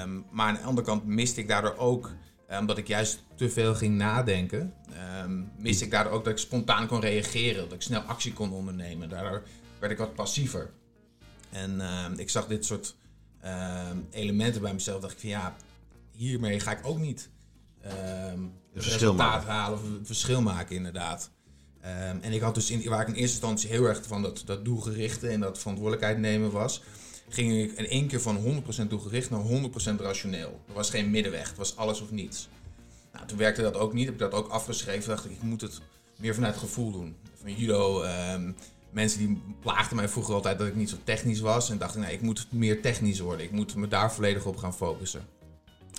Um, 0.03 0.25
maar 0.31 0.49
aan 0.49 0.55
de 0.55 0.61
andere 0.61 0.87
kant 0.87 1.05
miste 1.07 1.41
ik 1.41 1.49
daardoor 1.49 1.77
ook 1.77 2.11
omdat 2.59 2.79
ik 2.79 2.87
juist 2.87 3.23
te 3.35 3.51
veel 3.51 3.75
ging 3.75 3.97
nadenken, 3.97 4.75
um, 5.25 5.53
miste 5.59 5.85
ik 5.85 5.91
daardoor 5.91 6.13
ook 6.13 6.25
dat 6.25 6.33
ik 6.33 6.39
spontaan 6.39 6.87
kon 6.87 7.01
reageren. 7.01 7.63
Dat 7.63 7.73
ik 7.73 7.83
snel 7.83 8.01
actie 8.01 8.33
kon 8.33 8.53
ondernemen. 8.53 9.09
Daardoor 9.09 9.43
werd 9.79 9.93
ik 9.93 9.99
wat 9.99 10.15
passiever. 10.15 10.71
En 11.55 11.75
uh, 11.75 12.07
ik 12.17 12.31
zag 12.31 12.47
dit 12.47 12.65
soort 12.65 12.97
uh, 13.45 13.91
elementen 14.11 14.61
bij 14.61 14.73
mezelf. 14.73 15.01
dacht 15.01 15.13
ik 15.13 15.21
van 15.21 15.29
ja, 15.29 15.57
hiermee 16.13 16.61
ga 16.61 16.79
ik 16.79 16.87
ook 16.87 16.99
niet 16.99 17.29
um, 17.85 18.53
het 18.73 18.85
resultaat 18.85 19.45
halen 19.45 19.79
of 19.79 19.85
het 19.85 20.07
verschil 20.07 20.43
maken 20.43 20.77
inderdaad. 20.77 21.31
Um, 21.81 22.21
en 22.21 22.33
ik 22.33 22.41
had 22.41 22.55
dus 22.55 22.71
in, 22.71 22.89
waar 22.89 23.01
ik 23.01 23.09
in 23.09 23.15
eerste 23.15 23.37
instantie 23.37 23.69
heel 23.69 23.85
erg 23.85 24.07
van 24.07 24.23
dat, 24.23 24.43
dat 24.45 24.65
doelgerichte 24.65 25.29
en 25.29 25.41
dat 25.41 25.59
verantwoordelijkheid 25.59 26.19
nemen 26.19 26.51
was, 26.51 26.83
ging 27.29 27.53
ik 27.53 27.73
in 27.73 27.89
één 27.89 28.07
keer 28.07 28.21
van 28.21 28.65
100% 28.85 28.87
doelgericht 28.89 29.31
naar 29.31 29.43
100% 29.97 30.01
rationeel. 30.01 30.61
Er 30.69 30.75
was 30.75 30.91
geen 30.91 31.11
middenweg, 31.11 31.49
het 31.49 31.59
was 31.59 31.77
alles 31.77 32.01
of 32.01 32.11
niets. 32.11 32.49
Nou, 33.13 33.27
toen 33.27 33.39
werkte 33.39 33.63
dat 33.63 33.77
ook 33.77 33.93
niet, 33.93 34.05
heb 34.05 34.15
ik 34.15 34.21
dat 34.21 34.33
ook 34.33 34.49
afgeschreven. 34.49 35.09
dacht 35.09 35.25
ik, 35.25 35.31
ik 35.31 35.43
moet 35.43 35.61
het 35.61 35.81
meer 36.17 36.35
vanuit 36.35 36.57
gevoel 36.57 36.93
doen. 36.93 37.17
Van 37.41 37.55
judo, 37.55 38.03
um, 38.03 38.57
mensen 38.95 39.19
die 39.19 39.43
plaagden 39.61 39.97
mij 39.97 40.09
vroeger 40.09 40.35
altijd 40.35 40.59
dat 40.59 40.67
ik 40.67 40.75
niet 40.75 40.91
zo 40.91 40.97
technisch 41.05 41.41
was. 41.41 41.71
En 41.71 41.79
dacht 41.79 41.95
ik, 41.97 42.03
nee, 42.03 42.13
ik 42.13 42.21
moet 42.21 42.47
meer 42.51 42.83
technisch 42.83 43.21
worden. 43.21 43.45
Ik 43.45 43.53
moet 43.53 43.75
me 43.75 43.89
daar 43.89 44.13
volledig 44.13 44.45
op 44.45 44.57
gaan 44.57 44.75
focussen. 44.75 45.27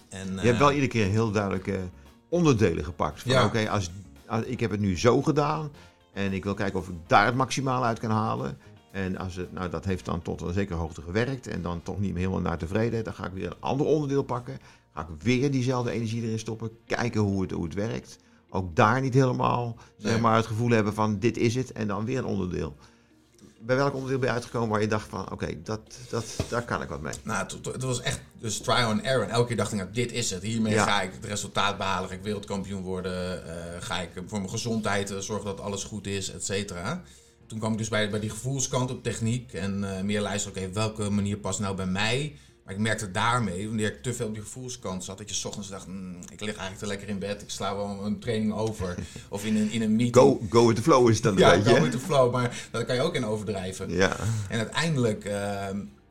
En, 0.10 0.34
Je 0.34 0.48
hebt 0.48 0.58
wel 0.58 0.72
iedere 0.72 0.88
keer 0.88 1.06
heel 1.06 1.32
duidelijke 1.32 1.80
onderdelen 2.30 2.84
gepakt. 2.84 3.22
Van, 3.22 3.32
ja. 3.32 3.46
Oké, 3.46 3.70
als, 3.70 3.92
als, 4.28 4.44
ik 4.44 4.60
heb 4.60 4.72
het 4.72 4.80
nu 4.80 4.98
zo 4.98 5.22
gedaan 5.22 5.72
en 6.14 6.34
ik 6.34 6.44
wil 6.44 6.54
kijken 6.54 6.80
of 6.80 6.88
ik 6.88 6.96
daar 7.08 7.26
het 7.26 7.36
maximaal 7.36 7.86
uit 7.86 8.00
kan 8.00 8.10
halen. 8.10 8.58
En 8.92 9.18
als 9.18 9.36
het, 9.36 9.54
nou, 9.54 9.70
dat 9.70 9.86
heeft 9.86 10.06
dan 10.06 10.22
tot 10.22 10.42
een 10.42 10.54
zekere 10.54 10.78
hoogte 10.78 11.02
gewerkt 11.02 11.48
en 11.48 11.62
dan 11.62 11.84
toch 11.84 12.00
niet 12.00 12.12
meer 12.12 12.20
helemaal 12.20 12.42
naar 12.42 12.58
tevreden. 12.58 13.04
Dan 13.04 13.14
ga 13.14 13.26
ik 13.26 13.34
weer 13.34 13.46
een 13.46 13.60
ander 13.60 13.86
onderdeel 13.86 14.24
pakken. 14.24 14.60
Ga 14.94 15.02
ik 15.02 15.22
weer 15.22 15.52
diezelfde 15.52 15.92
energie 15.92 16.24
erin 16.24 16.40
stoppen. 16.40 16.70
Kijken 16.86 17.22
hoe 17.22 17.42
het, 17.42 17.52
hoe 17.52 17.64
het 17.64 17.74
werkt. 17.74 18.18
Ook 18.56 18.76
daar 18.76 19.02
niet 19.02 19.14
helemaal 19.14 19.66
nee. 19.98 20.12
zeg 20.12 20.22
maar, 20.22 20.36
het 20.36 20.46
gevoel 20.46 20.70
hebben 20.70 20.94
van 20.94 21.20
dit 21.20 21.38
is 21.38 21.56
het 21.56 21.72
en 21.72 21.88
dan 21.88 22.06
weer 22.06 22.18
een 22.18 22.26
onderdeel. 22.26 22.76
Bij 23.60 23.76
welk 23.76 23.94
onderdeel 23.94 24.20
ben 24.20 24.28
je 24.28 24.34
uitgekomen 24.34 24.70
waar 24.70 24.82
je 24.82 24.88
dacht 24.88 25.10
van 25.10 25.22
oké, 25.22 25.34
okay, 25.34 25.60
dat, 25.64 25.82
dat, 26.10 26.36
daar 26.50 26.64
kan 26.64 26.82
ik 26.82 26.90
wat 26.90 27.02
mee? 27.02 27.14
Nou, 27.24 27.48
het, 27.72 27.84
was 27.84 28.02
echt 28.02 28.20
dus 28.40 28.58
trial 28.58 28.90
and 28.90 29.02
error. 29.02 29.24
En 29.24 29.30
elke 29.30 29.48
keer 29.48 29.58
dacht 29.58 29.72
ik, 29.72 29.78
nou, 29.78 29.92
dit 29.92 30.12
is 30.12 30.32
het. 30.32 30.44
Hiermee 30.44 30.74
ja. 30.74 30.84
ga 30.84 31.02
ik 31.02 31.12
het 31.14 31.26
resultaat 31.26 31.78
behalen. 31.78 32.10
Ga 32.10 32.16
ik 32.16 32.24
wereldkampioen 32.24 32.82
worden. 32.82 33.44
Uh, 33.46 33.54
ga 33.80 34.02
ik 34.02 34.10
voor 34.28 34.38
mijn 34.38 34.50
gezondheid 34.50 35.12
uh, 35.12 35.18
zorgen 35.18 35.46
dat 35.46 35.60
alles 35.60 35.84
goed 35.84 36.08
is, 36.08 36.32
et 36.32 36.46
cetera 36.46 37.04
toen 37.48 37.60
kwam 37.60 37.72
ik 37.72 37.78
dus 37.78 37.90
bij, 37.90 38.10
bij 38.10 38.20
die 38.20 38.30
gevoelskant 38.30 38.92
op 38.92 39.04
techniek 39.04 39.54
en 39.54 39.84
uh, 39.84 40.02
meer 40.02 40.22
luisteren, 40.22 40.58
oké, 40.58 40.68
okay, 40.68 40.84
welke 40.84 41.10
manier 41.10 41.38
past 41.38 41.60
nou 41.60 41.76
bij 41.76 41.86
mij? 41.86 42.36
Maar 42.66 42.74
ik 42.74 42.80
merkte 42.80 43.12
daarmee, 43.12 43.68
wanneer 43.68 43.88
ik 43.88 44.04
te 44.04 44.14
veel 44.14 44.28
op 44.28 44.34
die 44.34 44.44
gevoelskant 44.44 45.04
zat, 45.04 45.18
dat 45.18 45.30
je 45.30 45.36
's 45.36 45.46
ochtends 45.46 45.70
dacht, 45.70 45.88
mm, 45.88 46.16
ik 46.22 46.40
lig 46.40 46.56
eigenlijk 46.56 46.78
te 46.78 46.88
lekker 46.88 47.08
in 47.08 47.20
bed, 47.20 47.42
ik 47.42 47.50
sla 47.50 47.76
wel 47.76 48.06
een 48.06 48.20
training 48.20 48.54
over. 48.54 48.96
Of 49.30 49.46
in 49.46 49.56
een, 49.56 49.72
in 49.72 49.82
een 49.82 49.96
meeting. 49.96 50.16
Go, 50.16 50.42
go 50.50 50.68
with 50.68 50.76
the 50.76 50.82
flow 50.82 51.10
is 51.10 51.22
dan 51.22 51.38
Ja, 51.38 51.54
een 51.54 51.60
beetje. 51.64 51.76
go 51.76 51.82
with 51.84 51.92
the 51.92 52.00
flow, 52.00 52.32
maar 52.32 52.68
daar 52.72 52.86
kan 52.86 52.96
je 52.96 53.02
ook 53.02 53.16
in 53.16 53.26
overdrijven. 53.26 53.90
Ja. 53.92 54.18
En 54.50 54.58
uiteindelijk, 54.58 55.26
uh, 55.26 55.68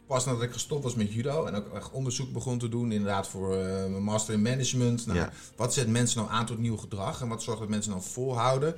pas 0.06 0.24
nadat 0.24 0.42
ik 0.42 0.52
gestopt 0.52 0.82
was 0.82 0.94
met 0.94 1.12
judo 1.12 1.44
en 1.44 1.54
ook 1.54 1.74
echt 1.74 1.90
onderzoek 1.90 2.32
begon 2.32 2.58
te 2.58 2.68
doen, 2.68 2.92
inderdaad 2.92 3.28
voor 3.28 3.54
uh, 3.56 3.62
mijn 3.66 4.02
master 4.02 4.34
in 4.34 4.42
management. 4.42 5.06
Nou, 5.06 5.18
Ja. 5.18 5.32
Wat 5.56 5.74
zet 5.74 5.88
mensen 5.88 6.18
nou 6.18 6.30
aan 6.30 6.46
tot 6.46 6.58
nieuw 6.58 6.76
gedrag 6.76 7.20
en 7.20 7.28
wat 7.28 7.42
zorgt 7.42 7.60
dat 7.60 7.68
mensen 7.68 7.90
nou 7.90 8.02
volhouden? 8.02 8.74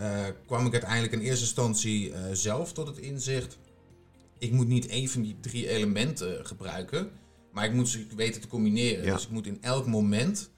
Uh, 0.00 0.06
kwam 0.46 0.66
ik 0.66 0.72
uiteindelijk 0.72 1.12
in 1.12 1.20
eerste 1.20 1.44
instantie 1.44 2.08
uh, 2.10 2.16
zelf 2.32 2.72
tot 2.72 2.86
het 2.86 2.98
inzicht. 2.98 3.58
Ik 4.38 4.52
moet 4.52 4.68
niet 4.68 4.86
één 4.86 5.08
van 5.08 5.22
die 5.22 5.36
drie 5.40 5.68
elementen 5.68 6.46
gebruiken. 6.46 7.10
Maar 7.52 7.64
ik 7.64 7.72
moet 7.72 7.88
ze 7.88 8.06
weten 8.16 8.40
te 8.40 8.48
combineren. 8.48 9.04
Dus 9.04 9.24
ik 9.24 9.30
moet 9.30 9.46
in 9.46 9.58
elk 9.62 9.86
moment 9.86 10.50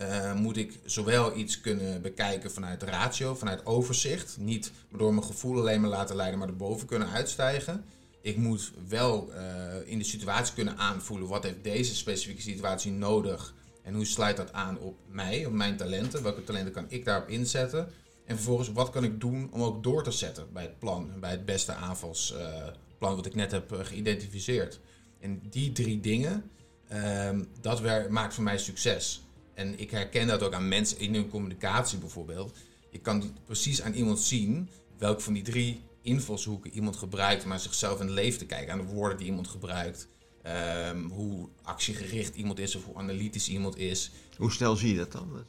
uh, 0.00 0.34
moet 0.34 0.56
ik 0.56 0.78
zowel 0.84 1.36
iets 1.36 1.60
kunnen 1.60 2.02
bekijken 2.02 2.52
vanuit 2.52 2.82
ratio, 2.82 3.34
vanuit 3.34 3.66
overzicht. 3.66 4.36
Niet 4.38 4.72
door 4.96 5.14
mijn 5.14 5.26
gevoel 5.26 5.58
alleen 5.58 5.80
maar 5.80 5.90
laten 5.90 6.16
leiden, 6.16 6.38
maar 6.38 6.48
erboven 6.48 6.86
kunnen 6.86 7.10
uitstijgen. 7.10 7.84
Ik 8.22 8.36
moet 8.36 8.72
wel 8.88 9.30
uh, 9.32 9.42
in 9.84 9.98
de 9.98 10.04
situatie 10.04 10.54
kunnen 10.54 10.76
aanvoelen 10.76 11.28
wat 11.28 11.42
heeft 11.42 11.64
deze 11.64 11.94
specifieke 11.94 12.42
situatie 12.42 12.92
nodig. 12.92 13.54
En 13.82 13.94
hoe 13.94 14.04
sluit 14.04 14.36
dat 14.36 14.52
aan 14.52 14.78
op 14.78 14.98
mij, 15.08 15.46
op 15.46 15.52
mijn 15.52 15.76
talenten? 15.76 16.22
Welke 16.22 16.44
talenten 16.44 16.72
kan 16.72 16.86
ik 16.88 17.04
daarop 17.04 17.28
inzetten? 17.28 17.88
En 18.24 18.36
vervolgens, 18.36 18.72
wat 18.72 18.90
kan 18.90 19.04
ik 19.04 19.20
doen 19.20 19.48
om 19.52 19.62
ook 19.62 19.82
door 19.82 20.02
te 20.02 20.10
zetten 20.10 20.52
bij 20.52 20.62
het 20.62 20.78
plan, 20.78 21.10
bij 21.20 21.30
het 21.30 21.44
beste 21.44 21.72
aanvalsplan 21.72 22.76
wat 22.98 23.26
ik 23.26 23.34
net 23.34 23.50
heb 23.50 23.72
geïdentificeerd. 23.82 24.80
En 25.20 25.40
die 25.50 25.72
drie 25.72 26.00
dingen, 26.00 26.50
um, 26.92 27.48
dat 27.60 28.08
maakt 28.08 28.34
voor 28.34 28.44
mij 28.44 28.58
succes. 28.58 29.22
En 29.54 29.78
ik 29.78 29.90
herken 29.90 30.26
dat 30.26 30.42
ook 30.42 30.52
aan 30.52 30.68
mensen 30.68 30.98
in 30.98 31.14
hun 31.14 31.28
communicatie 31.28 31.98
bijvoorbeeld. 31.98 32.56
Je 32.90 32.98
kan 32.98 33.36
precies 33.44 33.82
aan 33.82 33.92
iemand 33.92 34.20
zien 34.20 34.68
welke 34.98 35.20
van 35.20 35.32
die 35.32 35.42
drie 35.42 35.80
invalshoeken 36.02 36.72
iemand 36.72 36.96
gebruikt 36.96 37.42
om 37.42 37.48
naar 37.48 37.60
zichzelf 37.60 38.00
in 38.00 38.06
het 38.06 38.14
leven 38.14 38.38
te 38.38 38.46
kijken. 38.46 38.72
Aan 38.72 38.86
de 38.86 38.92
woorden 38.94 39.18
die 39.18 39.26
iemand 39.26 39.48
gebruikt. 39.48 40.08
Um, 40.92 41.10
hoe 41.10 41.48
actiegericht 41.62 42.34
iemand 42.34 42.58
is 42.58 42.74
of 42.74 42.84
hoe 42.84 42.96
analytisch 42.96 43.48
iemand 43.48 43.76
is. 43.76 44.10
Hoe 44.36 44.52
snel 44.52 44.76
zie 44.76 44.92
je 44.92 44.98
dat 44.98 45.12
dan? 45.12 45.44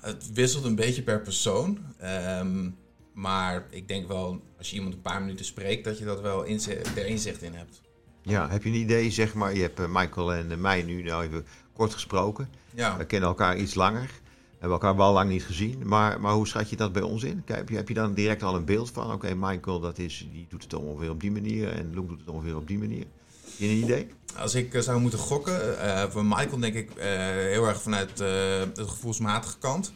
Het 0.00 0.32
wisselt 0.32 0.64
een 0.64 0.74
beetje 0.74 1.02
per 1.02 1.22
persoon. 1.22 1.78
Um, 2.02 2.76
maar 3.12 3.66
ik 3.70 3.88
denk 3.88 4.08
wel, 4.08 4.42
als 4.58 4.70
je 4.70 4.76
iemand 4.76 4.94
een 4.94 5.00
paar 5.00 5.20
minuten 5.20 5.44
spreekt, 5.44 5.84
dat 5.84 5.98
je 5.98 6.04
dat 6.04 6.20
wel 6.20 6.42
inzicht, 6.42 6.96
er 6.96 7.06
inzicht 7.06 7.42
in 7.42 7.54
hebt. 7.54 7.80
Ja, 8.28 8.48
heb 8.48 8.62
je 8.62 8.68
een 8.68 8.74
idee, 8.74 9.10
zeg 9.10 9.34
maar, 9.34 9.54
je 9.54 9.62
hebt 9.62 9.80
eh, 9.80 9.86
Michael 9.88 10.34
en 10.34 10.60
mij 10.60 10.82
nu 10.82 11.02
nou 11.02 11.24
even 11.24 11.46
kort 11.72 11.92
gesproken. 11.92 12.48
Ja. 12.74 12.96
We 12.96 13.04
kennen 13.04 13.28
elkaar 13.28 13.56
iets 13.56 13.74
langer. 13.74 14.10
Hebben 14.50 14.70
elkaar 14.70 14.96
wel 14.96 15.12
lang 15.12 15.30
niet 15.30 15.44
gezien. 15.44 15.82
Maar, 15.84 16.20
maar 16.20 16.32
hoe 16.32 16.46
schat 16.46 16.70
je 16.70 16.76
dat 16.76 16.92
bij 16.92 17.02
ons 17.02 17.22
in? 17.22 17.42
Heb 17.44 17.68
je, 17.68 17.76
heb 17.76 17.88
je 17.88 17.94
dan 17.94 18.14
direct 18.14 18.42
al 18.42 18.54
een 18.54 18.64
beeld 18.64 18.90
van? 18.90 19.12
Oké, 19.12 19.34
Michael 19.34 19.80
dat 19.80 19.98
is, 19.98 20.28
die 20.32 20.46
doet 20.48 20.62
het 20.62 20.74
ongeveer 20.74 21.10
op 21.10 21.20
die 21.20 21.30
manier. 21.30 21.68
En 21.68 21.90
Luke 21.94 22.06
doet 22.06 22.20
het 22.20 22.28
ongeveer 22.28 22.56
op 22.56 22.68
die 22.68 22.78
manier. 22.78 23.04
Heb 23.44 23.54
je 23.56 23.66
een 23.66 23.82
idee? 23.82 24.08
Als 24.36 24.54
ik 24.54 24.74
eh, 24.74 24.80
zou 24.80 25.00
moeten 25.00 25.18
gokken, 25.18 25.76
uh, 25.84 26.04
voor 26.04 26.24
Michael 26.24 26.58
denk 26.58 26.74
ik 26.74 26.90
uh, 26.96 27.04
heel 27.28 27.66
erg 27.66 27.82
vanuit 27.82 28.16
de 28.16 28.70
gevoelsmatige 28.74 29.58
kant. 29.58 29.92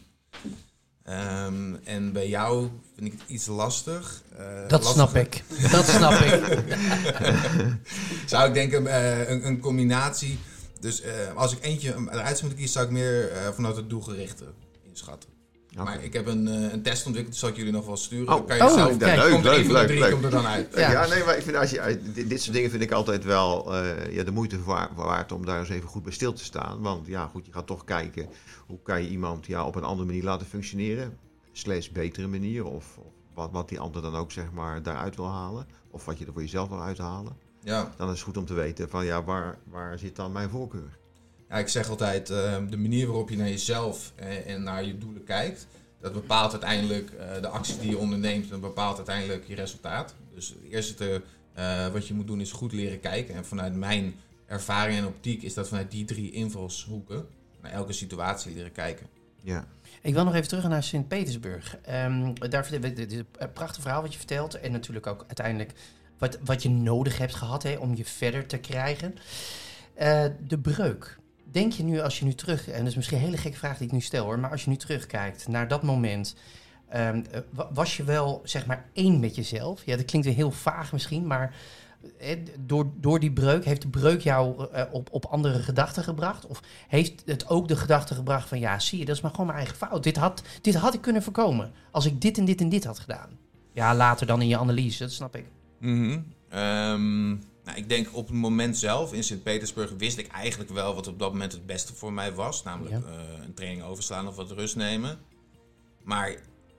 Um, 1.10 1.80
en 1.84 2.12
bij 2.12 2.28
jou 2.28 2.68
vind 2.94 3.12
ik 3.12 3.20
het 3.20 3.28
iets 3.30 3.46
lastig. 3.46 4.22
dat 4.68 4.84
snap 4.84 5.14
ik. 5.16 5.44
Dat 5.70 5.88
snap 5.88 6.12
ik. 6.12 6.58
zou 8.26 8.48
ik 8.48 8.54
denken 8.54 9.00
een, 9.30 9.46
een 9.46 9.60
combinatie 9.60 10.38
dus 10.80 11.04
uh, 11.04 11.34
als 11.34 11.52
ik 11.52 11.64
eentje 11.64 11.88
eruit 11.88 12.38
zou 12.38 12.40
moeten 12.40 12.54
kiezen, 12.54 12.72
zou 12.72 12.86
ik 12.86 12.92
meer 12.92 13.30
vanuit 13.54 13.76
het 13.76 13.90
doelgerichte 13.90 14.44
inschatten. 14.82 15.39
Okay. 15.72 15.84
Maar 15.84 16.04
ik 16.04 16.12
heb 16.12 16.26
een, 16.26 16.46
uh, 16.46 16.72
een 16.72 16.82
test 16.82 17.06
ontwikkeld, 17.06 17.36
zal 17.36 17.48
ik 17.48 17.56
jullie 17.56 17.72
nog 17.72 17.86
wel 17.86 17.96
sturen. 17.96 18.34
Oh, 18.34 18.46
kan 18.46 18.56
je 18.56 18.62
oh, 18.62 18.74
zelf, 18.74 18.98
leuk, 18.98 19.30
komt 19.30 19.44
leuk, 19.44 19.66
leuk, 19.66 19.88
leuk. 19.88 20.12
komt 20.12 20.24
er 20.24 20.30
dan 20.30 20.46
uit. 20.46 20.74
Ja. 20.74 20.90
ja, 20.90 21.06
nee, 21.06 21.24
maar 21.24 21.36
ik 21.36 21.42
vind 21.42 21.56
als 21.56 21.70
je, 21.70 22.00
dit, 22.14 22.28
dit, 22.28 22.42
soort 22.42 22.54
dingen 22.54 22.70
vind 22.70 22.82
ik 22.82 22.90
altijd 22.90 23.24
wel 23.24 23.76
ja, 24.10 24.24
de 24.24 24.30
moeite 24.30 24.58
waard 24.94 25.32
om 25.32 25.44
daar 25.46 25.58
eens 25.58 25.68
even 25.68 25.88
goed 25.88 26.02
bij 26.02 26.12
stil 26.12 26.32
te 26.32 26.44
staan. 26.44 26.80
Want 26.80 27.06
ja, 27.06 27.26
goed, 27.26 27.46
je 27.46 27.52
gaat 27.52 27.66
toch 27.66 27.84
kijken 27.84 28.28
hoe 28.66 28.78
kan 28.82 29.02
je 29.02 29.08
iemand 29.08 29.46
ja, 29.46 29.66
op 29.66 29.74
een 29.74 29.84
andere 29.84 30.06
manier 30.06 30.24
laten 30.24 30.46
functioneren. 30.46 31.18
Slechts 31.52 31.90
betere 31.90 32.26
manier 32.26 32.64
of, 32.64 32.96
of 32.98 33.12
wat, 33.34 33.50
wat 33.52 33.68
die 33.68 33.80
ander 33.80 34.02
dan 34.02 34.14
ook 34.14 34.32
zeg 34.32 34.52
maar 34.52 34.82
daaruit 34.82 35.16
wil 35.16 35.28
halen. 35.28 35.66
Of 35.90 36.04
wat 36.04 36.18
je 36.18 36.26
er 36.26 36.32
voor 36.32 36.42
jezelf 36.42 36.68
wil 36.68 36.82
uithalen. 36.82 37.36
Ja. 37.62 37.92
Dan 37.96 38.08
is 38.08 38.14
het 38.14 38.22
goed 38.22 38.36
om 38.36 38.46
te 38.46 38.54
weten 38.54 38.88
van 38.88 39.04
ja, 39.04 39.24
waar, 39.24 39.58
waar 39.64 39.98
zit 39.98 40.16
dan 40.16 40.32
mijn 40.32 40.50
voorkeur? 40.50 40.98
Ja, 41.50 41.56
ik 41.56 41.68
zeg 41.68 41.88
altijd, 41.88 42.30
uh, 42.30 42.56
de 42.70 42.76
manier 42.76 43.06
waarop 43.06 43.30
je 43.30 43.36
naar 43.36 43.48
jezelf 43.48 44.12
en, 44.16 44.46
en, 44.46 44.62
naar 44.62 44.84
je 44.84 44.98
doelen 44.98 45.24
kijkt, 45.24 45.66
dat 46.00 46.12
bepaalt 46.12 46.50
uiteindelijk 46.52 47.10
uh, 47.10 47.40
de 47.40 47.48
acties 47.48 47.78
die 47.78 47.90
je 47.90 47.98
onderneemt 47.98 48.50
en 48.50 48.60
bepaalt 48.60 48.96
uiteindelijk 48.96 49.44
je 49.46 49.54
resultaat. 49.54 50.14
Dus 50.34 50.48
het 50.48 50.72
eerste 50.72 51.22
uh, 51.58 51.88
wat 51.88 52.06
je 52.06 52.14
moet 52.14 52.26
doen 52.26 52.40
is 52.40 52.52
goed 52.52 52.72
leren 52.72 53.00
kijken. 53.00 53.34
En 53.34 53.44
vanuit 53.44 53.74
mijn 53.74 54.14
ervaring 54.46 54.98
en 54.98 55.06
optiek 55.06 55.42
is 55.42 55.54
dat 55.54 55.68
vanuit 55.68 55.90
die 55.90 56.04
drie 56.04 56.30
invalshoeken 56.30 57.26
naar 57.62 57.72
elke 57.72 57.92
situatie 57.92 58.54
leren 58.54 58.72
kijken. 58.72 59.06
Ja. 59.42 59.66
Ik 60.02 60.14
wil 60.14 60.24
nog 60.24 60.34
even 60.34 60.48
terug 60.48 60.68
naar 60.68 60.82
Sint-Petersburg. 60.82 61.76
Um, 61.90 62.34
daar, 62.50 62.68
dit 62.80 63.12
is 63.12 63.18
een 63.36 63.52
prachtig 63.52 63.82
verhaal 63.82 64.02
wat 64.02 64.12
je 64.12 64.18
vertelt. 64.18 64.54
En 64.54 64.72
natuurlijk 64.72 65.06
ook 65.06 65.24
uiteindelijk 65.26 65.72
wat, 66.18 66.38
wat 66.44 66.62
je 66.62 66.68
nodig 66.68 67.18
hebt 67.18 67.34
gehad 67.34 67.62
hè, 67.62 67.76
om 67.76 67.96
je 67.96 68.04
verder 68.04 68.46
te 68.46 68.58
krijgen. 68.58 69.14
Uh, 70.00 70.24
de 70.46 70.58
breuk. 70.58 71.18
Denk 71.50 71.72
je 71.72 71.82
nu, 71.82 72.00
als 72.00 72.18
je 72.18 72.24
nu 72.24 72.34
terug, 72.34 72.68
en 72.68 72.78
dat 72.78 72.88
is 72.88 72.96
misschien 72.96 73.16
een 73.16 73.24
hele 73.24 73.36
gekke 73.36 73.58
vraag 73.58 73.78
die 73.78 73.86
ik 73.86 73.92
nu 73.92 74.00
stel 74.00 74.24
hoor, 74.24 74.38
maar 74.38 74.50
als 74.50 74.64
je 74.64 74.70
nu 74.70 74.76
terugkijkt 74.76 75.48
naar 75.48 75.68
dat 75.68 75.82
moment, 75.82 76.34
um, 76.96 77.24
was 77.72 77.96
je 77.96 78.04
wel 78.04 78.40
zeg 78.44 78.66
maar 78.66 78.84
één 78.92 79.20
met 79.20 79.34
jezelf? 79.34 79.84
Ja, 79.84 79.96
dat 79.96 80.04
klinkt 80.04 80.26
weer 80.26 80.36
heel 80.36 80.50
vaag 80.50 80.92
misschien, 80.92 81.26
maar 81.26 81.54
door, 82.58 82.90
door 82.96 83.20
die 83.20 83.32
breuk, 83.32 83.64
heeft 83.64 83.82
de 83.82 83.88
breuk 83.88 84.20
jou 84.20 84.66
uh, 84.74 84.82
op, 84.90 85.08
op 85.12 85.24
andere 85.24 85.62
gedachten 85.62 86.04
gebracht? 86.04 86.46
Of 86.46 86.62
heeft 86.88 87.22
het 87.26 87.48
ook 87.48 87.68
de 87.68 87.76
gedachte 87.76 88.14
gebracht 88.14 88.48
van, 88.48 88.58
ja, 88.58 88.78
zie 88.78 88.98
je, 88.98 89.04
dat 89.04 89.16
is 89.16 89.22
maar 89.22 89.30
gewoon 89.30 89.46
mijn 89.46 89.58
eigen 89.58 89.76
fout. 89.76 90.02
Dit 90.02 90.16
had, 90.16 90.42
dit 90.60 90.74
had 90.74 90.94
ik 90.94 91.00
kunnen 91.00 91.22
voorkomen 91.22 91.72
als 91.90 92.06
ik 92.06 92.20
dit 92.20 92.38
en 92.38 92.44
dit 92.44 92.60
en 92.60 92.68
dit 92.68 92.84
had 92.84 92.98
gedaan. 92.98 93.38
Ja, 93.72 93.94
later 93.94 94.26
dan 94.26 94.42
in 94.42 94.48
je 94.48 94.58
analyse, 94.58 95.02
dat 95.02 95.12
snap 95.12 95.36
ik. 95.36 95.46
Mm 95.78 96.24
nou, 97.70 97.82
ik 97.82 97.88
denk 97.88 98.16
op 98.16 98.26
het 98.26 98.36
moment 98.36 98.78
zelf 98.78 99.12
in 99.12 99.24
Sint-Petersburg 99.24 99.90
wist 99.98 100.18
ik 100.18 100.26
eigenlijk 100.26 100.70
wel 100.70 100.94
wat 100.94 101.06
op 101.06 101.18
dat 101.18 101.32
moment 101.32 101.52
het 101.52 101.66
beste 101.66 101.94
voor 101.94 102.12
mij 102.12 102.34
was. 102.34 102.62
Namelijk 102.62 102.94
uh, 102.94 103.12
een 103.44 103.54
training 103.54 103.82
overslaan 103.82 104.28
of 104.28 104.36
wat 104.36 104.50
rust 104.50 104.76
nemen. 104.76 105.18
Maar 106.02 106.30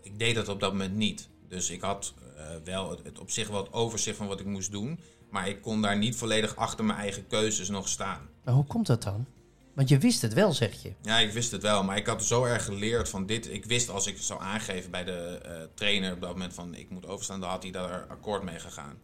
ik 0.01 0.19
deed 0.19 0.36
dat 0.36 0.48
op 0.48 0.60
dat 0.60 0.71
moment 0.71 0.95
niet. 0.95 1.29
Dus 1.48 1.69
ik 1.69 1.81
had 1.81 2.13
uh, 2.38 2.43
wel 2.63 2.89
het, 2.89 3.00
het, 3.03 3.19
op 3.19 3.31
zich 3.31 3.48
wel 3.48 3.63
het 3.63 3.74
overzicht 3.74 4.17
van 4.17 4.27
wat 4.27 4.39
ik 4.39 4.45
moest 4.45 4.71
doen. 4.71 5.00
Maar 5.29 5.48
ik 5.48 5.62
kon 5.62 5.81
daar 5.81 5.98
niet 5.98 6.15
volledig 6.15 6.55
achter 6.55 6.86
mijn 6.86 7.00
eigen 7.00 7.27
keuzes 7.27 7.69
nog 7.69 7.88
staan. 7.88 8.29
Maar 8.43 8.53
hoe 8.53 8.65
komt 8.65 8.88
dat 8.88 9.03
dan? 9.03 9.25
Want 9.74 9.89
je 9.89 9.98
wist 9.98 10.21
het 10.21 10.33
wel, 10.33 10.53
zeg 10.53 10.81
je. 10.81 10.93
Ja, 11.01 11.19
ik 11.19 11.31
wist 11.31 11.51
het 11.51 11.62
wel. 11.62 11.83
Maar 11.83 11.98
ik 11.98 12.07
had 12.07 12.24
zo 12.24 12.43
erg 12.43 12.65
geleerd 12.65 13.10
van 13.10 13.25
dit. 13.25 13.51
Ik 13.51 13.65
wist 13.65 13.89
als 13.89 14.07
ik 14.07 14.15
het 14.15 14.24
zou 14.24 14.41
aangeven 14.41 14.91
bij 14.91 15.03
de 15.03 15.41
uh, 15.45 15.51
trainer 15.74 16.13
op 16.13 16.21
dat 16.21 16.31
moment 16.31 16.53
van 16.53 16.75
ik 16.75 16.89
moet 16.89 17.07
overstaan, 17.07 17.39
dan 17.39 17.50
had 17.50 17.63
hij 17.63 17.71
daar 17.71 18.05
akkoord 18.10 18.43
mee 18.43 18.60
gegaan. 18.60 18.98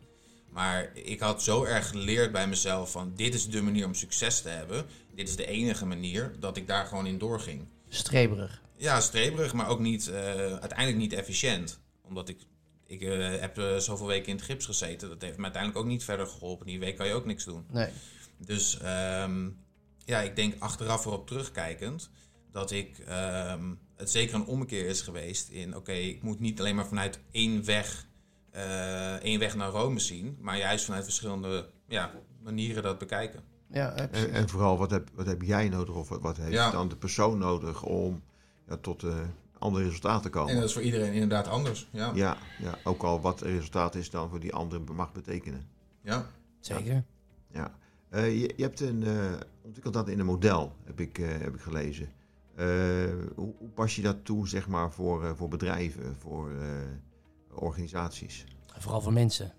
Maar 0.58 0.92
ik 0.94 1.20
had 1.20 1.44
zo 1.44 1.64
erg 1.64 1.90
geleerd 1.90 2.32
bij 2.32 2.48
mezelf 2.48 2.92
van 2.92 3.12
dit 3.16 3.34
is 3.34 3.50
de 3.50 3.62
manier 3.62 3.86
om 3.86 3.94
succes 3.94 4.42
te 4.42 4.50
hebben. 4.50 4.86
Dit 5.16 5.30
is 5.30 5.36
de 5.36 5.46
enige 5.46 5.86
manier 5.86 6.36
dat 6.40 6.58
ik 6.58 6.68
daar 6.68 6.86
gewoon 6.86 7.06
in 7.06 7.18
doorging. 7.18 7.68
Streberig. 7.90 8.62
Ja, 8.76 9.02
streberig, 9.02 9.54
maar 9.54 9.68
ook 9.68 9.80
niet, 9.80 10.08
uh, 10.08 10.16
uiteindelijk 10.36 10.98
niet 10.98 11.14
efficiënt. 11.14 11.80
Omdat 12.02 12.30
ik, 12.30 12.40
ik 12.86 13.02
uh, 13.02 13.40
heb 13.40 13.58
uh, 13.58 13.78
zoveel 13.78 14.08
weken 14.08 14.28
in 14.28 14.36
het 14.36 14.46
gips 14.46 14.66
gezeten. 14.66 15.10
Dat 15.10 15.22
heeft 15.22 15.38
me 15.38 15.44
uiteindelijk 15.44 15.84
ook 15.84 15.90
niet 15.92 16.04
verder 16.04 16.28
geholpen. 16.28 16.66
Die 16.66 16.80
week 16.80 16.98
kan 16.98 17.08
je 17.08 17.14
ook 17.14 17.26
niks 17.26 17.44
doen. 17.44 17.66
Nee. 17.72 17.90
Dus 18.38 18.80
um, 19.24 19.58
ja, 20.06 20.22
ik 20.22 20.36
denk 20.36 20.56
achteraf 20.60 21.06
erop 21.06 21.28
terugkijkend 21.28 22.10
dat 22.52 22.72
ik 22.72 22.98
um, 23.10 23.80
het 23.96 24.12
zeker 24.12 24.36
een 24.36 24.46
ommekeer 24.46 24.86
is 24.86 25.02
geweest 25.02 25.50
in 25.50 25.70
oké, 25.70 25.78
okay, 25.78 26.02
ik 26.02 26.22
moet 26.22 26.40
niet 26.40 26.60
alleen 26.60 26.76
maar 26.76 26.88
vanuit 26.88 27.20
één 27.32 27.66
weg 27.66 28.07
één 29.22 29.40
weg 29.40 29.56
naar 29.56 29.70
Rome 29.70 30.00
zien, 30.00 30.38
maar 30.42 30.58
juist 30.58 30.86
vanuit 30.86 31.04
verschillende 31.04 31.70
ja, 31.88 32.12
manieren 32.44 32.84
dat 32.84 32.98
bekijken. 32.98 33.44
Ja, 33.70 33.92
en, 33.94 34.32
en, 34.32 34.50
vooral, 34.50 34.78
wat 34.78 34.92
heb, 34.92 35.10
wat 35.14 35.26
heb 35.26 35.42
jij 35.42 35.70
nodig 35.70 35.96
of 35.96 36.10
wat, 36.10 36.22
wat 36.22 36.38
heeft 36.38 36.72
dan 36.72 36.88
de 36.88 36.96
persoon 36.96 37.38
nodig 37.38 37.84
om 37.84 38.22
ja, 38.68 38.78
tot 38.78 39.04
uh, 39.04 39.16
andere 39.58 39.86
resultaten 39.86 40.22
te 40.22 40.30
komen? 40.30 40.50
En 40.50 40.56
dat 40.60 40.68
is 40.68 40.74
voor 40.74 40.82
iedereen 40.82 41.14
inderdaad 41.14 41.48
anders. 41.48 41.88
Ja, 41.92 42.12
ja, 42.14 42.38
ja 42.60 42.78
ook 42.84 43.04
al 43.04 43.22
wat 43.22 43.40
het 43.40 43.50
resultaat 43.50 43.96
is 43.96 44.10
dan 44.10 44.30
voor 44.30 44.40
die 44.40 44.54
andere 44.54 44.94
mag 44.94 45.12
betekenen. 45.12 45.68
Ja, 46.02 46.26
zeker. 46.60 47.04
Ja. 47.52 47.78
Uh, 48.12 48.42
je, 48.42 48.54
je, 48.56 48.64
hebt 48.64 48.80
een, 48.80 49.06
ontwikkeld 49.62 49.94
dat 49.94 50.10
in 50.10 50.20
een 50.20 50.26
model, 50.26 50.76
heb 50.84 51.00
ik, 51.00 51.18
heb 51.18 51.56
ik 51.56 51.62
gelezen. 51.62 52.10
Hoe, 53.36 53.54
hoe, 53.58 53.70
pas 53.74 53.96
je 53.96 54.02
dat 54.02 54.26
toe, 54.26 54.48
zeg 54.48 54.68
maar, 54.68 54.92
voor, 54.92 55.36
voor 55.36 55.48
bedrijven, 55.48 56.16
voor 56.20 56.52
organisaties. 57.60 58.44
Vooral 58.78 59.02
voor 59.02 59.14
mensen. 59.14 59.54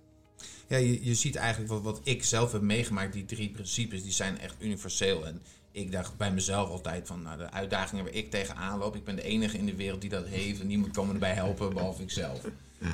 Ja, 0.69 0.76
je, 0.76 1.05
je 1.05 1.14
ziet 1.14 1.37
eigenlijk 1.37 1.73
wat, 1.73 1.83
wat 1.83 2.00
ik 2.02 2.25
zelf 2.25 2.52
heb 2.52 2.62
meegemaakt. 2.62 3.12
Die 3.12 3.25
drie 3.25 3.50
principes 3.50 4.02
die 4.02 4.12
zijn 4.12 4.38
echt 4.38 4.55
universeel. 4.59 5.26
En 5.26 5.43
ik 5.73 5.93
dacht 5.93 6.17
bij 6.17 6.33
mezelf 6.33 6.69
altijd 6.69 7.07
van 7.07 7.23
nou, 7.23 7.38
de 7.38 7.50
uitdagingen 7.50 8.05
waar 8.05 8.14
ik 8.14 8.31
tegenaan 8.31 8.78
loop. 8.78 8.97
Ik 8.97 9.05
ben 9.05 9.17
de 9.17 9.23
enige 9.23 9.59
in 9.59 9.67
de 9.67 9.76
wereld 9.76 10.00
die 10.00 10.11
dat 10.11 10.26
heeft. 10.26 10.61
En 10.61 10.67
niemand 10.67 10.93
kan 10.93 11.07
me 11.07 11.12
erbij 11.12 11.35
helpen 11.35 11.75
behalve 11.75 12.02
ikzelf. 12.02 12.40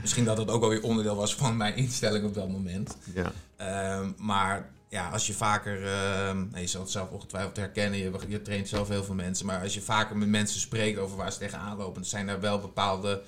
Misschien 0.00 0.24
dat 0.24 0.36
dat 0.36 0.50
ook 0.50 0.62
alweer 0.62 0.82
onderdeel 0.82 1.16
was 1.16 1.34
van 1.34 1.56
mijn 1.56 1.76
instelling 1.76 2.24
op 2.24 2.34
dat 2.34 2.48
moment. 2.48 2.96
Ja. 3.14 3.32
Ehm, 3.56 4.10
maar 4.16 4.70
ja, 4.88 5.08
als 5.08 5.26
je 5.26 5.32
vaker, 5.32 5.82
uh, 5.82 6.60
je 6.60 6.66
zal 6.66 6.80
het 6.80 6.90
zelf 6.90 7.10
ongetwijfeld 7.10 7.56
herkennen, 7.56 7.98
je, 7.98 8.12
je 8.28 8.42
traint 8.42 8.68
zelf 8.68 8.88
heel 8.88 9.04
veel 9.04 9.14
mensen. 9.14 9.46
Maar 9.46 9.62
als 9.62 9.74
je 9.74 9.80
vaker 9.80 10.16
met 10.16 10.28
mensen 10.28 10.60
spreekt 10.60 10.98
over 10.98 11.16
waar 11.16 11.32
ze 11.32 11.38
tegenaan 11.38 11.76
lopen, 11.76 11.94
dan 11.94 12.04
zijn 12.04 12.28
er 12.28 12.40
wel 12.40 12.60
bepaalde 12.60 13.22
uh, 13.22 13.24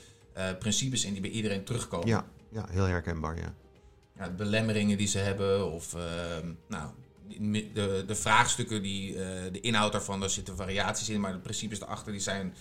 principes 0.58 1.04
in 1.04 1.12
die 1.12 1.20
bij 1.20 1.30
iedereen 1.30 1.64
terugkomen. 1.64 2.08
Ja, 2.08 2.26
ja 2.52 2.66
heel 2.70 2.84
herkenbaar, 2.84 3.36
ja. 3.36 3.54
ja 4.16 4.28
de 4.28 4.34
belemmeringen 4.34 4.98
die 4.98 5.06
ze 5.06 5.18
hebben 5.18 5.72
of 5.72 5.94
uh, 5.94 6.02
nou, 6.68 6.90
de, 7.74 8.04
de 8.06 8.14
vraagstukken, 8.14 8.82
die, 8.82 9.14
de 9.52 9.60
inhoud 9.60 9.92
daarvan, 9.92 10.20
daar 10.20 10.30
zitten 10.30 10.56
variaties 10.56 11.08
in, 11.08 11.20
maar 11.20 11.32
de 11.32 11.38
principes 11.38 11.80
erachter 11.80 12.12
die 12.12 12.20
zijn 12.20 12.54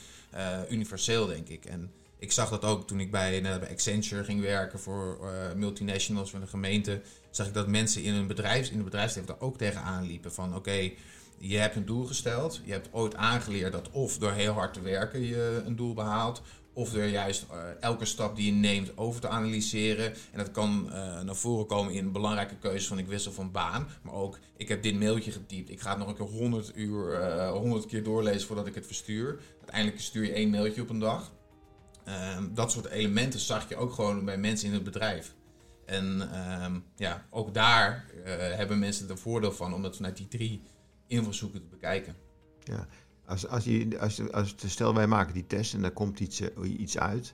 universeel, 0.70 1.28
denk 1.28 1.48
ik. 1.48 1.66
En 1.66 1.92
ik 2.18 2.32
zag 2.32 2.50
dat 2.50 2.64
ook 2.64 2.88
toen 2.88 3.00
ik 3.00 3.12
bij, 3.12 3.42
bij 3.42 3.70
Accenture 3.70 4.24
ging 4.24 4.42
werken 4.42 4.80
voor 4.80 5.20
multinationals 5.56 6.30
van 6.30 6.40
de 6.40 6.48
gemeente. 6.48 7.02
Zag 7.32 7.48
ik 7.48 7.54
dat 7.54 7.68
mensen 7.68 8.04
in, 8.04 8.14
een 8.14 8.28
bedrijf, 8.28 8.70
in 8.70 8.78
de 8.78 8.84
bedrijfsleven 8.84 9.28
daar 9.28 9.48
ook 9.48 9.58
tegenaan 9.58 10.04
liepen. 10.04 10.34
Van 10.34 10.56
oké, 10.56 10.92
je 11.38 11.58
hebt 11.58 11.76
een 11.76 11.86
doel 11.86 12.06
gesteld. 12.06 12.62
Je 12.64 12.72
hebt 12.72 12.90
ooit 12.92 13.16
aangeleerd 13.16 13.72
dat 13.72 13.90
of 13.92 14.18
door 14.18 14.32
heel 14.32 14.54
hard 14.54 14.74
te 14.74 14.82
werken 14.82 15.22
je 15.22 15.62
een 15.66 15.76
doel 15.76 15.94
behaalt. 15.94 16.42
Of 16.76 16.90
door 16.90 17.04
juist 17.04 17.46
uh, 17.52 17.58
elke 17.80 18.06
stap 18.06 18.36
die 18.36 18.46
je 18.46 18.52
neemt 18.52 18.98
over 18.98 19.22
te 19.22 19.28
analyseren. 19.28 20.06
En 20.06 20.38
dat 20.38 20.52
kan 20.52 20.86
uh, 20.86 21.22
naar 21.22 21.36
voren 21.36 21.66
komen 21.66 21.94
in 21.94 22.12
belangrijke 22.12 22.56
keuzes 22.56 22.88
van 22.88 22.98
ik 22.98 23.08
wissel 23.08 23.32
van 23.32 23.52
baan. 23.52 23.88
Maar 24.02 24.14
ook 24.14 24.40
ik 24.58 24.68
heb 24.68 24.84
dit 24.84 25.00
mailtje 25.00 25.32
getypt. 25.32 25.70
Ik 25.70 25.82
ga 25.82 25.90
het 25.90 26.00
nog 26.00 26.08
een 26.08 26.16
keer 26.16 26.26
100 26.26 26.72
uur, 26.76 27.22
uh, 27.22 27.52
100 27.52 27.86
keer 27.86 28.04
doorlezen 28.04 28.48
voordat 28.48 28.68
ik 28.68 28.76
het 28.76 28.86
verstuur. 28.86 29.40
Uiteindelijk 29.58 30.02
stuur 30.02 30.24
je 30.26 30.32
één 30.34 30.50
mailtje 30.50 30.82
op 30.82 30.90
een 30.90 31.00
dag. 31.00 31.32
Ehm, 32.06 32.54
dat 32.54 32.72
soort 32.72 32.86
elementen 32.86 33.40
zag 33.40 33.70
je 33.70 33.76
ook 33.76 33.94
gewoon 33.94 34.26
bij 34.26 34.38
mensen 34.38 34.68
in 34.68 34.74
het 34.74 34.84
bedrijf. 34.84 35.34
En 35.86 36.30
ehm, 36.32 36.80
ja, 36.96 37.26
ook 37.30 37.54
daar 37.54 38.06
eh, 38.24 38.34
hebben 38.38 38.80
mensen 38.80 39.10
er 39.10 39.18
voordeel 39.18 39.52
van 39.52 39.74
om 39.74 39.82
dat 39.82 39.96
vanuit 39.96 40.18
die 40.18 40.28
drie 40.28 40.62
invalshoeken 41.08 41.62
te 41.62 41.68
bekijken. 41.68 42.16
Ja, 42.64 42.88
als, 43.26 43.48
als, 43.48 43.64
je, 43.64 44.00
als, 44.00 44.32
als, 44.32 44.56
stel 44.66 44.94
wij 44.94 45.08
maken 45.08 45.34
die 45.34 45.48
test 45.48 45.74
en 45.74 45.82
daar 45.82 45.92
komt 45.92 46.20
iets, 46.20 46.42
eh, 46.42 46.80
iets 46.80 46.98
uit. 46.98 47.34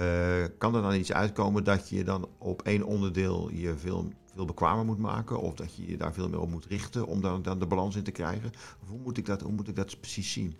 Uh, 0.00 0.44
kan 0.58 0.74
er 0.74 0.82
dan 0.82 0.94
iets 0.94 1.12
uitkomen 1.12 1.64
dat 1.64 1.88
je 1.88 2.04
dan 2.04 2.28
op 2.38 2.62
één 2.62 2.82
onderdeel 2.82 3.50
je 3.50 3.76
veel, 3.76 4.12
veel 4.34 4.44
bekwamer 4.44 4.84
moet 4.84 4.98
maken? 4.98 5.40
Of 5.40 5.54
dat 5.54 5.76
je 5.76 5.86
je 5.86 5.96
daar 5.96 6.12
veel 6.12 6.28
meer 6.28 6.40
op 6.40 6.50
moet 6.50 6.66
richten 6.66 7.06
om 7.06 7.20
dan, 7.20 7.42
dan 7.42 7.58
de 7.58 7.66
balans 7.66 7.96
in 7.96 8.02
te 8.02 8.10
krijgen? 8.10 8.52
Of 8.82 8.88
hoe 8.88 8.98
moet 8.98 9.18
ik 9.18 9.26
dat, 9.26 9.40
hoe 9.40 9.52
moet 9.52 9.68
ik 9.68 9.76
dat 9.76 10.00
precies 10.00 10.32
zien? 10.32 10.56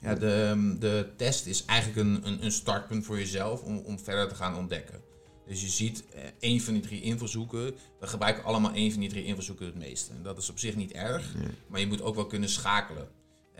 Ja, 0.00 0.14
de, 0.14 0.76
de 0.78 1.12
test 1.16 1.46
is 1.46 1.64
eigenlijk 1.64 2.00
een, 2.00 2.26
een, 2.26 2.44
een 2.44 2.52
startpunt 2.52 3.04
voor 3.04 3.18
jezelf 3.18 3.62
om, 3.62 3.78
om 3.78 3.98
verder 3.98 4.28
te 4.28 4.34
gaan 4.34 4.56
ontdekken. 4.56 5.00
Dus 5.46 5.60
je 5.60 5.68
ziet 5.68 6.04
eh, 6.08 6.22
één 6.40 6.60
van 6.60 6.72
die 6.72 6.82
drie 6.82 7.00
invalshoeken. 7.00 7.74
We 8.00 8.06
gebruiken 8.06 8.44
allemaal 8.44 8.72
één 8.72 8.90
van 8.90 9.00
die 9.00 9.08
drie 9.08 9.24
invalshoeken 9.24 9.66
het 9.66 9.78
meeste. 9.78 10.12
En 10.12 10.22
dat 10.22 10.38
is 10.38 10.50
op 10.50 10.58
zich 10.58 10.76
niet 10.76 10.92
erg, 10.92 11.34
maar 11.66 11.80
je 11.80 11.86
moet 11.86 12.02
ook 12.02 12.14
wel 12.14 12.26
kunnen 12.26 12.48
schakelen. 12.48 13.08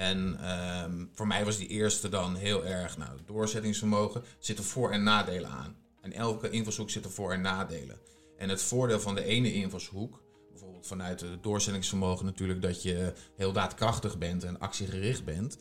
En 0.01 0.37
ehm, 0.41 1.05
voor 1.13 1.27
mij 1.27 1.45
was 1.45 1.57
die 1.57 1.69
eerste 1.69 2.09
dan 2.09 2.35
heel 2.35 2.67
erg, 2.67 2.97
nou, 2.97 3.11
doorzettingsvermogen 3.27 4.23
zitten 4.39 4.65
voor- 4.65 4.91
en 4.91 5.03
nadelen 5.03 5.51
aan. 5.51 5.77
En 6.01 6.13
elke 6.13 6.51
invalshoek 6.51 6.91
zit 6.91 7.05
er 7.05 7.11
voor- 7.11 7.33
en 7.33 7.41
nadelen. 7.41 7.99
En 8.37 8.49
het 8.49 8.63
voordeel 8.63 9.01
van 9.01 9.15
de 9.15 9.25
ene 9.25 9.53
invalshoek, 9.53 10.23
bijvoorbeeld 10.51 10.87
vanuit 10.87 11.21
het 11.21 11.43
doorzettingsvermogen 11.43 12.25
natuurlijk, 12.25 12.63
dat 12.63 12.83
je 12.83 13.13
heel 13.37 13.53
daadkrachtig 13.53 14.19
bent 14.19 14.45
en 14.45 14.59
actiegericht 14.59 15.25
bent. 15.25 15.59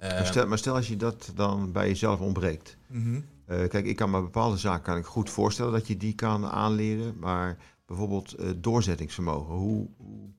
maar, 0.00 0.26
stel, 0.26 0.46
maar, 0.46 0.58
stel, 0.58 0.74
als 0.74 0.88
je 0.88 0.96
dat 0.96 1.32
dan 1.34 1.72
bij 1.72 1.88
jezelf 1.88 2.20
ontbreekt. 2.20 2.76
Mm 2.88 3.24
eh, 3.46 3.68
kijk, 3.68 3.86
ik 3.86 3.96
kan 3.96 4.10
me 4.10 4.20
bepaalde 4.20 4.56
zaken 4.56 4.82
kan 4.82 4.96
ik 4.96 5.04
goed 5.04 5.30
voorstellen 5.30 5.72
dat 5.72 5.86
je 5.86 5.96
die 5.96 6.14
kan 6.14 6.46
aanleren. 6.46 7.18
Maar 7.18 7.56
bijvoorbeeld 7.86 8.40
uh, 8.40 8.50
doorzettingsvermogen. 8.56 9.54
Hoe, 9.54 9.88
hoe, 9.96 10.30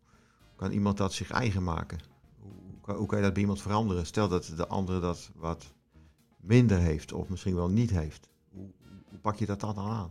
kan 0.55 0.71
iemand 0.71 0.97
dat 0.97 1.13
zich 1.13 1.31
eigen 1.31 1.63
maken? 1.63 1.99
Hoe, 2.97 3.07
kan, 3.07 3.17
je 3.17 3.23
dat 3.23 3.33
bij 3.33 3.41
iemand 3.41 3.61
veranderen? 3.61 4.05
Stel 4.05 4.27
dat 4.27 4.53
de 4.55 4.67
andere 4.67 4.99
dat 4.99 5.29
wat 5.35 5.65
minder 6.41 6.77
heeft 6.77 7.13
of 7.13 7.29
misschien 7.29 7.55
wel 7.55 7.69
niet 7.69 7.89
heeft. 7.89 8.29
Hoe, 8.51 8.69
pak 9.21 9.35
je 9.35 9.45
dat 9.45 9.59
dan 9.59 9.77
aan? 9.77 10.09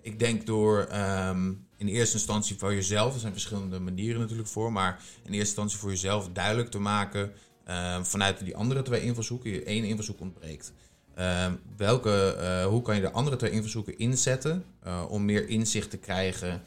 Ik 0.00 0.18
denk 0.18 0.46
door 0.46 0.88
um, 0.92 1.66
in 1.76 1.88
eerste 1.88 2.16
instantie 2.16 2.58
voor 2.58 2.74
jezelf, 2.74 3.14
er 3.14 3.20
zijn 3.20 3.32
verschillende 3.32 3.80
manieren 3.80 4.20
natuurlijk 4.20 4.48
voor, 4.48 4.72
maar 4.72 5.02
in 5.16 5.32
eerste 5.32 5.38
instantie 5.38 5.78
voor 5.78 5.90
jezelf 5.90 6.28
duidelijk 6.32 6.70
te 6.70 6.78
maken 6.78 7.32
uh, 7.68 8.02
vanuit 8.02 8.44
die 8.44 8.56
andere 8.56 8.82
twee 8.82 9.02
invalshoeken, 9.02 9.50
je 9.50 9.64
één 9.64 9.84
invalshoek 9.84 10.20
ontbreekt. 10.20 10.72
Ehm, 11.14 11.52
welke, 11.76 12.36
uh, 12.40 12.66
hoe 12.66 12.82
kan 12.82 12.94
je 12.94 13.00
de 13.00 13.12
andere 13.12 13.36
twee 13.36 13.50
invalshoeken 13.50 13.98
inzetten 13.98 14.64
uh, 14.86 15.04
om 15.08 15.24
meer 15.24 15.48
inzicht 15.48 15.90
te 15.90 15.96
krijgen 15.96 16.62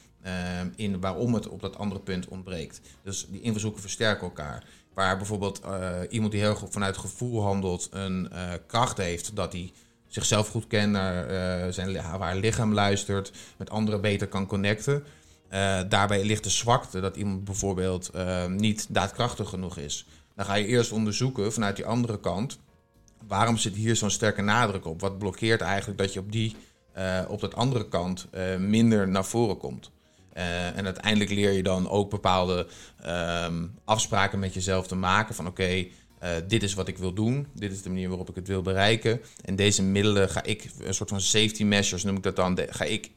in 0.76 1.00
waarom 1.00 1.34
het 1.34 1.48
op 1.48 1.62
dat 1.62 1.78
andere 1.78 2.02
punt 2.02 2.28
ontbreekt. 2.28 2.82
Dus 3.04 3.28
die 3.30 3.42
invalshoeken 3.42 3.82
versterken 3.82 4.24
elkaar. 4.24 4.66
Waar 4.94 5.18
bijvoorbeeld 5.18 5.60
eh, 5.60 6.00
iemand 6.10 6.32
die 6.32 6.42
heel 6.42 6.56
goed 6.56 6.72
vanuit 6.72 6.98
gevoel 6.98 7.42
handelt 7.42 7.90
een 7.92 8.32
kracht 8.68 8.98
heeft 8.98 9.36
dat 9.36 9.52
hij 9.52 9.72
zichzelf 10.08 10.48
goed 10.48 10.68
kent, 10.68 10.92
naar 10.92 11.74
zijn 11.74 12.18
waar 12.18 12.36
lichaam 12.36 12.74
luistert, 12.74 13.32
met 13.58 13.70
anderen 13.70 14.02
beter 14.02 14.28
kan 14.28 14.46
connecten. 14.46 15.04
daarbij 15.90 16.24
ligt 16.24 16.44
de 16.44 16.50
zwakte 16.50 17.00
dat 17.00 17.16
iemand 17.16 17.44
bijvoorbeeld 17.44 18.12
niet 18.48 18.86
daadkrachtig 18.90 19.50
genoeg 19.50 19.78
is. 19.78 20.06
Dan 20.36 20.46
ga 20.46 20.54
je 20.54 20.66
eerst 20.66 20.92
onderzoeken 20.92 21.54
vanuit 21.54 21.76
die 21.76 21.86
andere 21.86 22.20
kant 22.20 22.60
waarom 23.28 23.58
zit 23.58 23.76
hier 23.76 23.96
zo'n 23.96 24.10
sterke 24.10 24.42
nadruk 24.42 24.86
op? 24.86 25.02
Wat 25.02 25.18
blokkeert 25.18 25.62
eigenlijk 25.62 26.00
dat 26.00 26.14
je 26.14 26.20
op 26.20 26.32
die, 26.32 26.56
op 27.28 27.40
dat 27.42 27.56
andere 27.56 27.88
kant 27.88 28.28
minder 28.58 29.08
naar 29.08 29.26
voren 29.26 29.58
komt? 29.58 29.92
Uh, 30.38 30.78
en 30.78 30.86
uiteindelijk 30.86 31.32
leer 31.32 31.52
je 31.52 31.64
dan 31.64 31.90
ook 31.90 32.10
bepaalde 32.10 32.68
um, 33.46 33.74
afspraken 33.86 34.40
met 34.40 34.54
jezelf 34.54 34.88
te 34.88 34.96
maken 34.96 35.36
van 35.36 35.48
oké, 35.48 35.62
okay, 35.62 35.92
dit 36.48 36.64
is 36.64 36.74
wat 36.74 36.88
ik 36.88 36.98
wil 36.98 37.14
doen, 37.14 37.48
dit 37.54 37.72
is 37.72 37.82
de 37.82 37.90
manier 37.90 38.08
waarop 38.08 38.30
ik 38.30 38.36
het 38.36 38.48
wil 38.48 38.62
bereiken. 38.62 39.22
En 39.46 39.56
deze 39.56 39.84
middelen 39.84 40.30
ga 40.30 40.44
ik, 40.44 40.70
een 40.80 40.94
soort 40.94 41.10
van 41.10 41.22
safety 41.22 41.64
measures 41.64 42.04
noem 42.04 42.16
ik 42.16 42.24
dat 42.24 42.36
dan, 42.36 42.60
ga 42.70 42.86
ik 42.86 43.12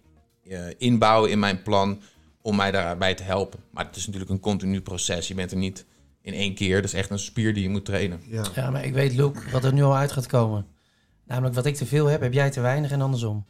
inbouwen 0.79 1.31
in 1.31 1.39
mijn 1.39 1.63
plan 1.63 2.01
om 2.43 2.57
mij 2.57 2.71
daarbij 2.71 3.15
te 3.15 3.23
helpen. 3.23 3.61
Maar 3.71 3.87
het 3.87 3.97
is 3.97 4.07
natuurlijk 4.07 4.31
een 4.31 4.41
continu 4.41 4.81
proces. 4.81 5.29
Je 5.29 5.35
bent 5.35 5.51
er 5.51 5.57
niet 5.57 5.85
in 6.21 6.33
één 6.33 6.55
keer. 6.55 6.77
Dat 6.77 6.85
is 6.85 6.99
echt 6.99 7.11
een 7.11 7.19
spier 7.19 7.55
die 7.55 7.63
je 7.63 7.69
moet 7.69 7.85
trainen. 7.85 8.21
Ja, 8.27 8.45
ja 8.55 8.71
maar 8.71 8.85
ik 8.85 8.93
weet, 8.93 9.15
Luke, 9.15 9.51
wat 9.51 9.65
er 9.65 9.73
nu 9.73 9.83
al 9.83 9.97
uit 9.97 10.13
gaat 10.13 10.27
komen. 10.27 10.67
Namelijk, 11.27 11.55
wat 11.55 11.67
ik 11.67 11.77
te 11.77 11.87
veel 11.87 12.07
heb, 12.07 12.21
heb 12.21 12.33
jij 12.33 12.51
te 12.51 12.61
weinig 12.61 12.91
en 12.91 13.01
andersom. 13.01 13.47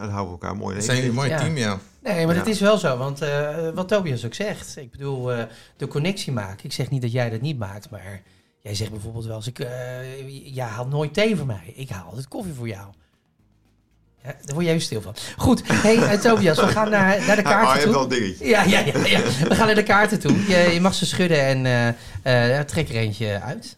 Dan 0.00 0.08
houden 0.08 0.34
we 0.34 0.40
elkaar 0.40 0.56
mooi 0.56 0.76
in. 0.76 0.82
zijn 0.82 1.04
een 1.04 1.14
mooi 1.14 1.28
team, 1.28 1.56
ja. 1.56 1.78
Nee, 2.02 2.26
maar 2.26 2.34
ja. 2.34 2.40
het 2.40 2.50
is 2.50 2.60
wel 2.60 2.78
zo. 2.78 2.96
Want 2.96 3.22
uh, 3.22 3.68
wat 3.74 3.88
Tobias 3.88 4.24
ook 4.24 4.34
zegt. 4.34 4.76
Ik 4.76 4.90
bedoel, 4.90 5.36
uh, 5.36 5.42
de 5.76 5.86
connectie 5.86 6.32
maken. 6.32 6.64
Ik 6.64 6.72
zeg 6.72 6.90
niet 6.90 7.02
dat 7.02 7.12
jij 7.12 7.30
dat 7.30 7.40
niet 7.40 7.58
maakt, 7.58 7.90
maar... 7.90 8.22
Jij 8.62 8.74
zegt 8.74 8.90
bijvoorbeeld 8.90 9.24
wel 9.24 9.36
eens, 9.36 9.46
ik, 9.46 9.58
uh, 9.58 10.54
jij 10.54 10.66
haalt 10.66 10.90
nooit 10.90 11.14
thee 11.14 11.36
voor 11.36 11.46
mij. 11.46 11.72
Ik 11.74 11.88
haal 11.88 12.06
altijd 12.08 12.28
koffie 12.28 12.52
voor 12.52 12.68
jou. 12.68 12.86
Ja, 14.22 14.34
daar 14.44 14.54
word 14.54 14.64
jij 14.64 14.74
even 14.74 14.86
stil 14.86 15.02
van. 15.02 15.14
Goed, 15.36 15.62
hey 15.64 15.96
uh, 15.96 16.12
Tobias, 16.12 16.60
we 16.60 16.66
gaan 16.66 16.90
naar, 16.90 17.26
naar 17.26 17.36
de 17.36 17.42
kaarten 17.42 17.78
je 17.78 17.82
toe. 17.82 17.92
wel 17.92 18.02
een 18.02 18.08
dingetje. 18.08 18.46
Ja, 18.46 18.62
ja, 18.62 18.78
ja, 18.78 19.06
ja, 19.06 19.20
we 19.48 19.54
gaan 19.54 19.66
naar 19.66 19.74
de 19.74 19.82
kaarten 19.82 20.20
toe. 20.20 20.46
Je, 20.46 20.70
je 20.72 20.80
mag 20.80 20.94
ze 20.94 21.06
schudden 21.06 21.40
en 21.44 21.64
uh, 22.24 22.56
uh, 22.58 22.60
trek 22.60 22.88
er 22.88 22.94
eentje 22.94 23.40
uit. 23.40 23.76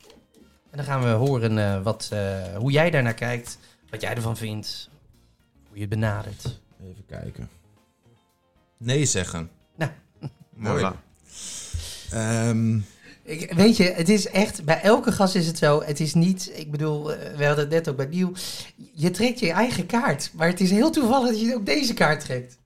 En 0.70 0.76
dan 0.76 0.84
gaan 0.84 1.02
we 1.02 1.08
horen 1.08 1.82
wat, 1.82 2.10
hoe 2.56 2.70
jij 2.70 2.90
daarnaar 2.90 3.14
kijkt, 3.14 3.58
wat 3.90 4.00
jij 4.00 4.14
ervan 4.14 4.36
vindt, 4.36 4.88
hoe 5.72 5.80
je 5.80 5.86
het 5.86 6.00
benadert. 6.00 6.60
Even 6.82 7.06
kijken. 7.06 7.48
Nee 8.76 9.04
zeggen. 9.04 9.50
Nou. 9.76 9.90
Mooi. 10.54 10.90
Um, 12.14 12.84
ik, 13.22 13.52
weet 13.52 13.76
je, 13.76 13.84
het 13.84 14.08
is 14.08 14.26
echt, 14.28 14.64
bij 14.64 14.80
elke 14.80 15.12
gast 15.12 15.34
is 15.34 15.46
het 15.46 15.58
zo. 15.58 15.82
Het 15.82 16.00
is 16.00 16.14
niet, 16.14 16.52
ik 16.54 16.70
bedoel, 16.70 17.12
eh, 17.12 17.36
we 17.36 17.44
hadden 17.44 17.64
het 17.64 17.74
net 17.74 17.88
ook 17.88 17.96
bij 17.96 18.06
Nieuw. 18.06 18.32
Je 18.94 19.10
trekt 19.10 19.40
je 19.40 19.50
eigen 19.50 19.86
kaart. 19.86 20.30
Maar 20.34 20.48
het 20.48 20.60
is 20.60 20.70
heel 20.70 20.90
toevallig 20.90 21.28
dat 21.30 21.40
je 21.40 21.54
ook 21.54 21.66
deze 21.66 21.94
kaart 21.94 22.20
trekt. 22.20 22.58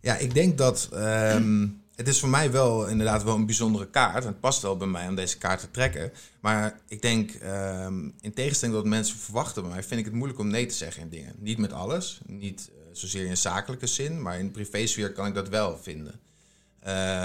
Ja, 0.00 0.16
ik 0.16 0.34
denk 0.34 0.58
dat. 0.58 0.88
Um, 0.92 1.81
het 1.96 2.08
is 2.08 2.20
voor 2.20 2.28
mij 2.28 2.50
wel 2.50 2.86
inderdaad 2.86 3.22
wel 3.22 3.34
een 3.34 3.46
bijzondere 3.46 3.86
kaart. 3.86 4.24
Het 4.24 4.40
past 4.40 4.62
wel 4.62 4.76
bij 4.76 4.86
mij 4.86 5.08
om 5.08 5.14
deze 5.14 5.38
kaart 5.38 5.60
te 5.60 5.70
trekken. 5.70 6.12
Maar 6.40 6.80
ik 6.88 7.02
denk, 7.02 7.30
um, 7.44 8.14
in 8.20 8.34
tegenstelling 8.34 8.78
tot 8.78 8.86
mensen 8.86 9.16
verwachten 9.16 9.62
bij 9.62 9.70
mij, 9.72 9.82
vind 9.82 10.00
ik 10.00 10.06
het 10.06 10.14
moeilijk 10.14 10.38
om 10.38 10.48
nee 10.48 10.66
te 10.66 10.74
zeggen 10.74 11.02
in 11.02 11.08
dingen. 11.08 11.34
Niet 11.38 11.58
met 11.58 11.72
alles. 11.72 12.20
Niet 12.26 12.70
uh, 12.70 12.80
zozeer 12.92 13.26
in 13.26 13.36
zakelijke 13.36 13.86
zin. 13.86 14.22
Maar 14.22 14.38
in 14.38 14.46
de 14.46 14.52
privésfeer 14.52 15.12
kan 15.12 15.26
ik 15.26 15.34
dat 15.34 15.48
wel 15.48 15.78
vinden. 15.78 16.20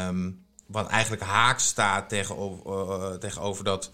Um, 0.08 0.46
wat 0.66 0.88
eigenlijk 0.88 1.22
haak 1.22 1.60
staat 1.60 2.10
tegenover, 2.10 2.66
uh, 2.66 3.14
tegenover 3.14 3.64
dat 3.64 3.92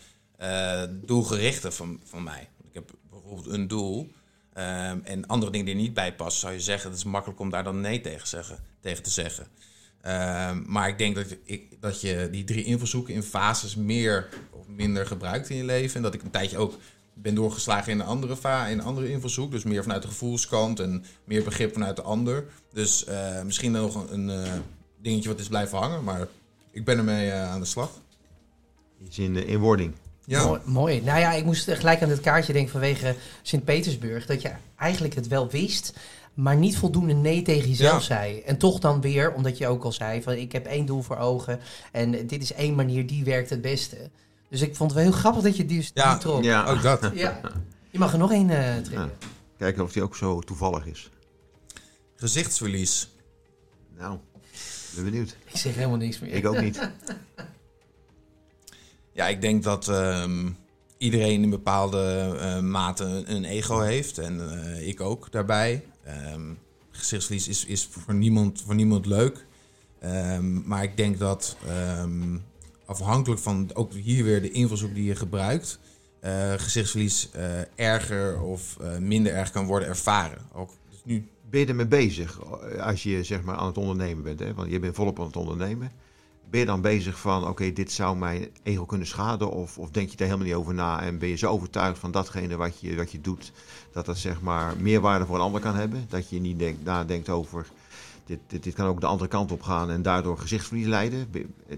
doelgerichte 0.89 1.71
van, 1.71 1.99
van 2.03 2.23
mij. 2.23 2.49
Ik 2.67 2.73
heb 2.73 2.91
bijvoorbeeld 3.09 3.47
een 3.47 3.67
doel 3.67 3.99
um, 3.99 5.01
en 5.03 5.27
andere 5.27 5.51
dingen 5.51 5.65
die 5.65 5.75
niet 5.75 5.93
bij 5.93 6.15
passen, 6.15 6.41
zou 6.41 6.53
je 6.53 6.59
zeggen, 6.59 6.89
het 6.89 6.99
is 6.99 7.05
makkelijk 7.05 7.39
om 7.39 7.49
daar 7.49 7.63
dan 7.63 7.81
nee 7.81 8.01
tegen, 8.01 8.27
zeggen, 8.27 8.59
tegen 8.79 9.03
te 9.03 9.09
zeggen. 9.09 9.47
Um, 10.05 10.63
maar 10.67 10.87
ik 10.87 10.97
denk 10.97 11.15
dat, 11.15 11.25
ik, 11.43 11.77
dat 11.79 12.01
je 12.01 12.27
die 12.31 12.43
drie 12.43 12.63
invalshoeken 12.63 13.13
in 13.13 13.23
fases 13.23 13.75
meer 13.75 14.29
of 14.51 14.67
minder 14.67 15.05
gebruikt 15.05 15.49
in 15.49 15.57
je 15.57 15.63
leven. 15.63 15.95
En 15.95 16.01
dat 16.01 16.13
ik 16.13 16.23
een 16.23 16.31
tijdje 16.31 16.57
ook 16.57 16.77
ben 17.13 17.35
doorgeslagen 17.35 17.91
in 17.91 17.99
een 17.99 18.05
andere, 18.05 18.35
va 18.35 18.67
in 18.67 18.79
een 18.79 18.85
andere 18.85 19.09
invalshoek. 19.09 19.51
Dus 19.51 19.63
meer 19.63 19.81
vanuit 19.81 20.01
de 20.01 20.07
gevoelskant 20.07 20.79
en 20.79 21.05
meer 21.23 21.43
begrip 21.43 21.73
vanuit 21.73 21.95
de 21.95 22.01
ander. 22.01 22.45
Dus 22.73 23.05
uh, 23.07 23.41
misschien 23.41 23.71
nog 23.71 24.11
een, 24.11 24.27
een 24.27 24.61
dingetje 25.01 25.29
wat 25.29 25.39
is 25.39 25.47
blijven 25.47 25.77
hangen. 25.77 26.03
Maar 26.03 26.27
ik 26.71 26.85
ben 26.85 26.97
ermee 26.97 27.27
uh, 27.27 27.51
aan 27.51 27.59
de 27.59 27.65
slag. 27.65 27.91
Iets 29.03 29.19
in, 29.19 29.35
in 29.47 29.59
wording. 29.59 29.93
Ja. 30.25 30.45
Mooi, 30.45 30.61
mooi, 30.65 31.01
Nou 31.01 31.19
ja, 31.19 31.31
ik 31.31 31.45
moest 31.45 31.71
gelijk 31.71 32.01
aan 32.01 32.09
het 32.09 32.21
kaartje 32.21 32.53
denken 32.53 32.71
vanwege 32.71 33.15
Sint-Petersburg. 33.41 34.25
Dat 34.25 34.41
je 34.41 34.51
eigenlijk 34.77 35.15
het 35.15 35.27
wel 35.27 35.49
wist. 35.49 35.93
Maar 36.33 36.55
niet 36.55 36.77
voldoende 36.77 37.13
nee 37.13 37.41
tegen 37.41 37.69
jezelf 37.69 38.03
zei. 38.03 38.39
En 38.39 38.57
toch 38.57 38.79
dan 38.79 39.01
weer, 39.01 39.33
omdat 39.33 39.57
je 39.57 39.67
ook 39.67 39.83
al 39.83 39.91
zei 39.91 40.21
van 40.21 40.33
ik 40.33 40.51
heb 40.51 40.65
één 40.65 40.85
doel 40.85 41.01
voor 41.01 41.17
ogen 41.17 41.59
en 41.91 42.11
dit 42.11 42.41
is 42.41 42.53
één 42.53 42.75
manier 42.75 43.07
die 43.07 43.23
werkt 43.23 43.49
het 43.49 43.61
beste. 43.61 44.09
Dus 44.49 44.61
ik 44.61 44.75
vond 44.75 44.91
het 44.91 44.99
wel 44.99 45.09
heel 45.09 45.19
grappig 45.19 45.43
dat 45.43 45.57
je 45.57 45.65
die, 45.65 45.89
ja, 45.93 46.11
die 46.11 46.21
trok. 46.21 46.43
Ja, 46.43 46.65
ook 46.65 46.81
dat. 46.81 47.11
Ja. 47.13 47.39
Je 47.89 47.99
mag 47.99 48.11
er 48.11 48.17
nog 48.17 48.31
één 48.31 48.49
uh, 48.49 48.75
trekken. 48.75 49.11
kijken 49.57 49.83
of 49.83 49.91
die 49.91 50.03
ook 50.03 50.15
zo 50.15 50.39
toevallig 50.39 50.85
is. 50.85 51.09
Gezichtsverlies. 52.15 53.09
Nou, 53.97 54.17
ben 54.95 55.03
benieuwd. 55.03 55.35
Ik 55.45 55.57
zeg 55.57 55.75
helemaal 55.75 55.97
niks 55.97 56.19
meer. 56.19 56.31
Ik 56.31 56.47
ook 56.47 56.61
niet. 56.61 56.89
ja, 59.19 59.27
ik 59.27 59.41
denk 59.41 59.63
dat 59.63 59.87
um, 59.87 60.57
iedereen 60.97 61.43
in 61.43 61.49
bepaalde 61.49 62.33
uh, 62.35 62.59
mate 62.59 63.23
een 63.25 63.45
ego 63.45 63.79
heeft. 63.79 64.17
En 64.17 64.39
uh, 64.39 64.87
ik 64.87 65.01
ook 65.01 65.31
daarbij. 65.31 65.83
Um, 66.33 66.57
gezichtsverlies 66.91 67.47
is, 67.47 67.65
is 67.65 67.87
voor, 67.91 68.13
niemand, 68.13 68.61
voor 68.61 68.75
niemand 68.75 69.05
leuk. 69.05 69.45
Um, 70.03 70.63
maar 70.65 70.83
ik 70.83 70.97
denk 70.97 71.19
dat 71.19 71.57
afhankelijk 72.85 73.41
van 73.41 73.69
ook 73.73 73.93
hier 73.93 74.23
weer 74.23 74.41
de 74.41 74.51
invalshoek 74.51 74.93
die 74.93 75.03
je 75.03 75.15
gebruikt, 75.15 75.79
uh, 76.23 76.53
gezichtsverlies 76.53 77.29
uh, 77.35 77.43
erger 77.75 78.41
of 78.41 78.77
uh, 78.81 78.97
minder 78.97 79.33
erg 79.33 79.51
kan 79.51 79.65
worden 79.65 79.87
ervaren. 79.87 80.41
Ook, 80.53 80.69
dus 80.89 81.01
nu... 81.03 81.27
Ben 81.49 81.61
je 81.61 81.67
ermee 81.67 81.87
bezig 81.87 82.39
als 82.79 83.03
je 83.03 83.23
zeg 83.23 83.43
maar 83.43 83.55
aan 83.55 83.67
het 83.67 83.77
ondernemen 83.77 84.23
bent? 84.23 84.39
Hè? 84.39 84.53
Want 84.53 84.71
je 84.71 84.79
bent 84.79 84.95
volop 84.95 85.19
aan 85.19 85.25
het 85.25 85.35
ondernemen. 85.35 85.91
Ben 86.53 86.61
je 86.61 86.67
dan 86.67 86.81
bezig 86.81 87.19
van, 87.19 87.47
oké, 87.47 87.73
dit 87.73 87.91
zou 87.91 88.17
mijn 88.17 88.47
ego 88.63 88.85
kunnen 88.85 89.07
schaden? 89.07 89.51
Of, 89.51 89.77
of 89.77 89.89
denk 89.89 90.09
je 90.09 90.17
daar 90.17 90.27
helemaal 90.27 90.47
niet 90.47 90.57
over 90.57 90.73
na? 90.73 91.01
En 91.01 91.17
ben 91.17 91.29
je 91.29 91.35
zo 91.35 91.49
overtuigd 91.49 91.99
van 91.99 92.11
datgene 92.11 92.55
wat 92.55 92.79
je, 92.79 92.95
wat 92.95 93.11
je 93.11 93.21
doet, 93.21 93.51
dat 93.91 94.05
dat 94.05 94.17
zeg 94.17 94.41
maar 94.41 94.73
meerwaarde 94.77 95.25
voor 95.25 95.35
een 95.35 95.41
ander 95.41 95.61
kan 95.61 95.75
hebben? 95.75 96.05
Dat 96.09 96.29
je 96.29 96.39
niet 96.39 96.59
denk, 96.59 96.77
nadenkt 96.83 97.29
over 97.29 97.65
dit, 98.25 98.39
dit, 98.47 98.63
dit, 98.63 98.73
kan 98.73 98.87
ook 98.87 99.01
de 99.01 99.05
andere 99.05 99.29
kant 99.29 99.51
op 99.51 99.61
gaan 99.61 99.91
en 99.91 100.01
daardoor 100.01 100.37
gezichtsverlies 100.37 100.85
leiden. 100.85 101.27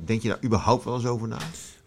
Denk 0.05 0.21
je 0.21 0.27
daar 0.27 0.43
überhaupt 0.43 0.83
wel 0.83 0.95
eens 0.95 1.05
over 1.05 1.27
na? 1.27 1.37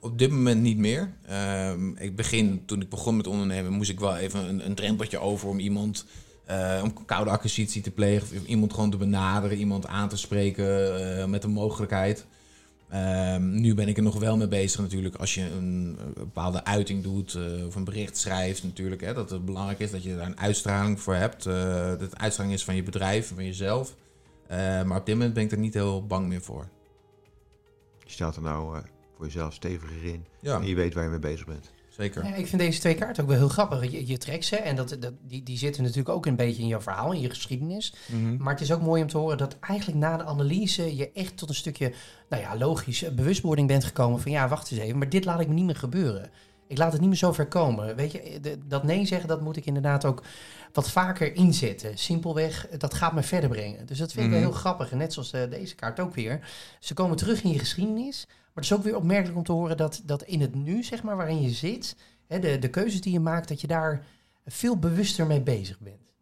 Op 0.01 0.18
dit 0.18 0.31
moment 0.31 0.61
niet 0.61 0.79
meer. 0.79 1.12
Uh, 1.31 1.72
ik 1.96 2.16
begin, 2.16 2.62
toen 2.66 2.81
ik 2.81 2.88
begon 2.88 3.16
met 3.16 3.27
ondernemen, 3.27 3.72
moest 3.72 3.90
ik 3.90 4.01
wel 4.01 4.16
even 4.16 4.48
een, 4.48 4.66
een 4.66 4.74
drempeltje 4.74 5.18
over 5.18 5.48
om 5.48 5.59
iemand, 5.59 6.07
uh, 6.51 6.81
om 6.83 7.05
koude 7.05 7.31
acquisitie 7.31 7.83
te 7.83 7.90
plegen, 7.90 8.38
of 8.38 8.46
iemand 8.46 8.72
gewoon 8.72 8.90
te 8.90 8.96
benaderen, 8.96 9.59
iemand 9.59 9.87
aan 9.87 10.09
te 10.09 10.16
spreken 10.16 11.01
uh, 11.18 11.24
met 11.24 11.44
een 11.44 11.51
mogelijkheid. 11.51 12.27
Ehm, 12.88 13.61
nu 13.61 13.74
ben 13.74 13.88
ik 13.88 13.96
er 13.96 14.03
nog 14.03 14.18
wel 14.18 14.37
mee 14.37 14.48
bezig 14.48 14.81
natuurlijk 14.81 15.14
als 15.14 15.35
je 15.35 15.51
een, 15.51 15.98
bepaalde 16.14 16.64
uiting 16.64 17.03
doet 17.03 17.35
uh, 17.35 17.66
of 17.66 17.74
een 17.74 17.85
bericht 17.85 18.16
schrijft 18.16 18.62
natuurlijk. 18.62 19.01
Hè, 19.01 19.14
dat 19.14 19.31
het 19.31 19.44
belangrijk 19.44 19.79
is 19.79 19.90
dat 19.90 20.03
je 20.03 20.16
daar 20.16 20.27
een 20.27 20.40
uitstraling 20.40 21.01
voor 21.01 21.14
hebt. 21.14 21.44
dat 21.44 22.01
het 22.01 22.18
uitstraling 22.18 22.55
is 22.55 22.64
van 22.64 22.77
je 22.77 22.83
bedrijf, 22.83 23.29
van 23.29 23.44
jezelf. 23.44 23.94
Uh, 24.51 24.57
maar 24.83 24.98
op 24.98 25.07
dit 25.07 25.14
moment 25.14 25.35
ben 25.35 25.44
ik 25.44 25.53
er 25.53 25.59
niet 25.59 25.74
heel 25.74 26.07
bang 26.07 26.29
meer 26.29 26.40
voor. 26.40 26.68
Je 28.05 28.11
staat 28.12 28.37
er 28.37 28.42
nou 28.42 28.81
voor 29.16 29.27
jezelf 29.27 29.55
steviger 29.55 30.05
in. 30.05 30.24
Ja. 30.40 30.61
En 30.61 30.66
je 30.66 30.74
weet 30.74 30.94
waar 30.94 31.05
je 31.05 31.11
mee 31.11 31.18
bezig 31.18 31.46
bent. 31.46 31.70
Zeker. 31.98 32.24
Ja, 32.24 32.34
ik 32.34 32.46
vind 32.46 32.61
deze 32.61 32.80
twee 32.80 32.94
kaarten 32.94 33.22
ook 33.22 33.28
wel 33.28 33.38
heel 33.38 33.48
grappig. 33.48 33.90
Je, 33.90 34.06
je 34.06 34.18
trekt 34.18 34.44
ze 34.44 34.56
en 34.56 34.76
dat, 34.76 34.96
dat, 35.00 35.12
die, 35.22 35.42
die 35.42 35.58
zitten 35.58 35.82
natuurlijk 35.82 36.08
ook 36.08 36.26
een 36.26 36.37
beetje 36.37 36.62
in 36.62 36.68
jouw 36.68 36.80
verhaal, 36.80 37.12
in 37.12 37.20
je 37.20 37.28
geschiedenis. 37.28 37.94
Mm 38.06 38.24
-hmm. 38.24 38.37
Maar 38.42 38.52
het 38.52 38.62
is 38.62 38.72
ook 38.72 38.82
mooi 38.82 39.02
om 39.02 39.08
te 39.08 39.18
horen 39.18 39.38
dat 39.38 39.56
eigenlijk 39.61 39.98
na 39.98 40.16
de 40.16 40.24
analyse 40.24 40.96
je 40.96 41.12
echt 41.12 41.37
tot 41.37 41.48
een 41.48 41.54
stukje, 41.54 41.92
nou 42.28 42.42
ja, 42.42 42.56
logisch, 42.56 43.14
bewustwording 43.14 43.68
bent 43.68 43.84
gekomen 43.84 44.20
van 44.20 44.32
ja, 44.32 44.48
wacht 44.48 44.70
eens 44.70 44.80
even, 44.80 44.98
maar 44.98 45.08
dit 45.08 45.24
laat 45.24 45.40
ik 45.40 45.48
me 45.48 45.54
niet 45.54 45.64
meer 45.64 45.76
gebeuren. 45.76 46.30
Ik 46.66 46.78
laat 46.78 46.92
het 46.92 47.00
niet 47.00 47.08
meer 47.08 47.18
zo 47.18 47.32
ver 47.32 47.48
komen. 47.48 47.96
Weet 47.96 48.12
je, 48.12 48.38
de, 48.40 48.58
dat 48.66 48.82
nee 48.82 49.06
zeggen, 49.06 49.28
dat 49.28 49.40
moet 49.40 49.56
ik 49.56 49.66
inderdaad 49.66 50.04
ook 50.04 50.22
wat 50.72 50.90
vaker 50.90 51.34
inzetten. 51.34 51.98
Simpelweg, 51.98 52.68
dat 52.68 52.94
gaat 52.94 53.12
me 53.12 53.22
verder 53.22 53.50
brengen. 53.50 53.87
Dus 53.87 53.98
dat 53.98 54.12
vind 54.12 54.26
ik 54.26 54.32
wel 54.32 54.40
heel 54.40 54.50
grappig. 54.50 54.90
En 54.90 54.98
net 54.98 55.12
zoals 55.12 55.32
uh, 55.32 55.40
deze 55.50 55.74
kaart 55.74 56.00
ook 56.00 56.14
weer. 56.14 56.40
Ze 56.80 56.94
komen 56.94 57.16
terug 57.16 57.42
in 57.42 57.50
je 57.50 57.58
geschiedenis. 57.58 58.26
Maar 58.58 58.66
het 58.66 58.76
is 58.76 58.84
ook 58.84 58.90
weer 58.92 59.00
opmerkelijk 59.02 59.36
om 59.38 59.44
te 59.44 59.52
horen 59.52 59.76
dat, 59.76 60.02
dat 60.04 60.22
in 60.22 60.40
het 60.40 60.54
nu, 60.54 60.82
zeg 60.82 61.02
maar, 61.02 61.16
waarin 61.16 61.42
je 61.42 61.50
zit, 61.50 61.96
hè, 62.26 62.38
de, 62.38 62.58
de 62.58 62.70
keuzes 62.70 63.00
die 63.00 63.12
je 63.12 63.20
maakt, 63.20 63.48
dat 63.48 63.60
je 63.60 63.66
daar 63.66 64.06
veel 64.46 64.78
bewuster 64.78 65.26
mee 65.26 65.40
bezig 65.40 65.78
bent. 65.78 66.12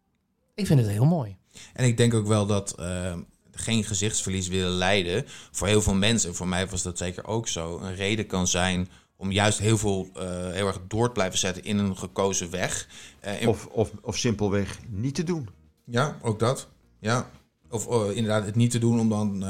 Ik 0.53 0.65
vind 0.65 0.79
het 0.79 0.89
heel 0.89 1.05
mooi. 1.05 1.37
En 1.73 1.85
ik 1.85 1.97
denk 1.97 2.13
ook 2.13 2.27
wel 2.27 2.45
dat 2.45 2.75
uh, 2.79 3.13
geen 3.51 3.83
gezichtsverlies 3.83 4.47
willen 4.47 4.71
leiden, 4.71 5.23
voor 5.51 5.67
heel 5.67 5.81
veel 5.81 5.93
mensen, 5.95 6.35
voor 6.35 6.47
mij 6.47 6.67
was 6.67 6.81
dat 6.81 6.97
zeker 6.97 7.25
ook 7.25 7.47
zo, 7.47 7.79
een 7.79 7.95
reden 7.95 8.27
kan 8.27 8.47
zijn 8.47 8.89
om 9.15 9.31
juist 9.31 9.59
heel 9.59 9.77
veel 9.77 10.09
uh, 10.17 10.21
heel 10.51 10.67
erg 10.67 10.79
door 10.87 11.05
te 11.05 11.13
blijven 11.13 11.39
zetten 11.39 11.63
in 11.63 11.77
een 11.77 11.97
gekozen 11.97 12.49
weg. 12.49 12.87
Uh, 13.25 13.41
in... 13.41 13.47
of, 13.47 13.65
of, 13.65 13.91
of 14.01 14.17
simpelweg 14.17 14.79
niet 14.87 15.15
te 15.15 15.23
doen. 15.23 15.49
Ja, 15.83 16.17
ook 16.21 16.39
dat. 16.39 16.67
Ja. 16.99 17.29
Of 17.69 17.87
uh, 17.87 18.15
inderdaad 18.15 18.45
het 18.45 18.55
niet 18.55 18.71
te 18.71 18.79
doen 18.79 18.99
om 18.99 19.09
dan 19.09 19.45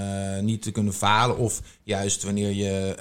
niet 0.46 0.62
te 0.62 0.72
kunnen 0.72 0.94
falen. 0.94 1.38
Of 1.38 1.62
juist 1.84 2.24
wanneer 2.24 2.52
je 2.52 2.96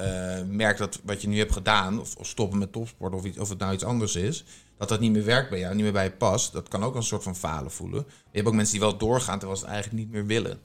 merkt 0.49 0.79
dat 0.79 1.01
wat 1.05 1.23
je 1.23 1.29
nu 1.29 1.39
hebt 1.39 1.53
gedaan, 1.53 2.01
of, 2.01 2.17
of 2.17 2.27
stoppen 2.27 2.59
met 2.59 2.73
topsport, 2.73 3.15
of, 3.15 3.25
iets, 3.25 3.39
of 3.39 3.49
het 3.49 3.59
nou 3.59 3.73
iets 3.73 3.85
anders 3.85 4.17
is, 4.17 4.45
dat 4.79 4.89
dat 4.89 5.01
niet 5.01 5.13
meer 5.13 5.25
werkt 5.25 5.51
bij 5.51 5.59
jou, 5.59 5.75
niet 5.75 5.83
meer 5.83 5.93
bij 5.93 6.05
je 6.05 6.11
past. 6.11 6.53
Dat 6.53 6.69
kan 6.69 6.85
ook 6.85 6.95
een 6.95 7.03
soort 7.03 7.23
van 7.23 7.37
falen 7.37 7.71
voelen. 7.71 8.05
Je 8.07 8.37
hebt 8.37 8.47
ook 8.49 8.55
mensen 8.55 8.79
die 8.79 8.89
wel 8.89 8.99
doorgaan 8.99 9.39
terwijl 9.39 9.59
ze 9.59 9.65
het 9.65 9.75
eigenlijk 9.75 10.05
niet 10.05 10.13
meer 10.13 10.27
willen. 10.27 10.59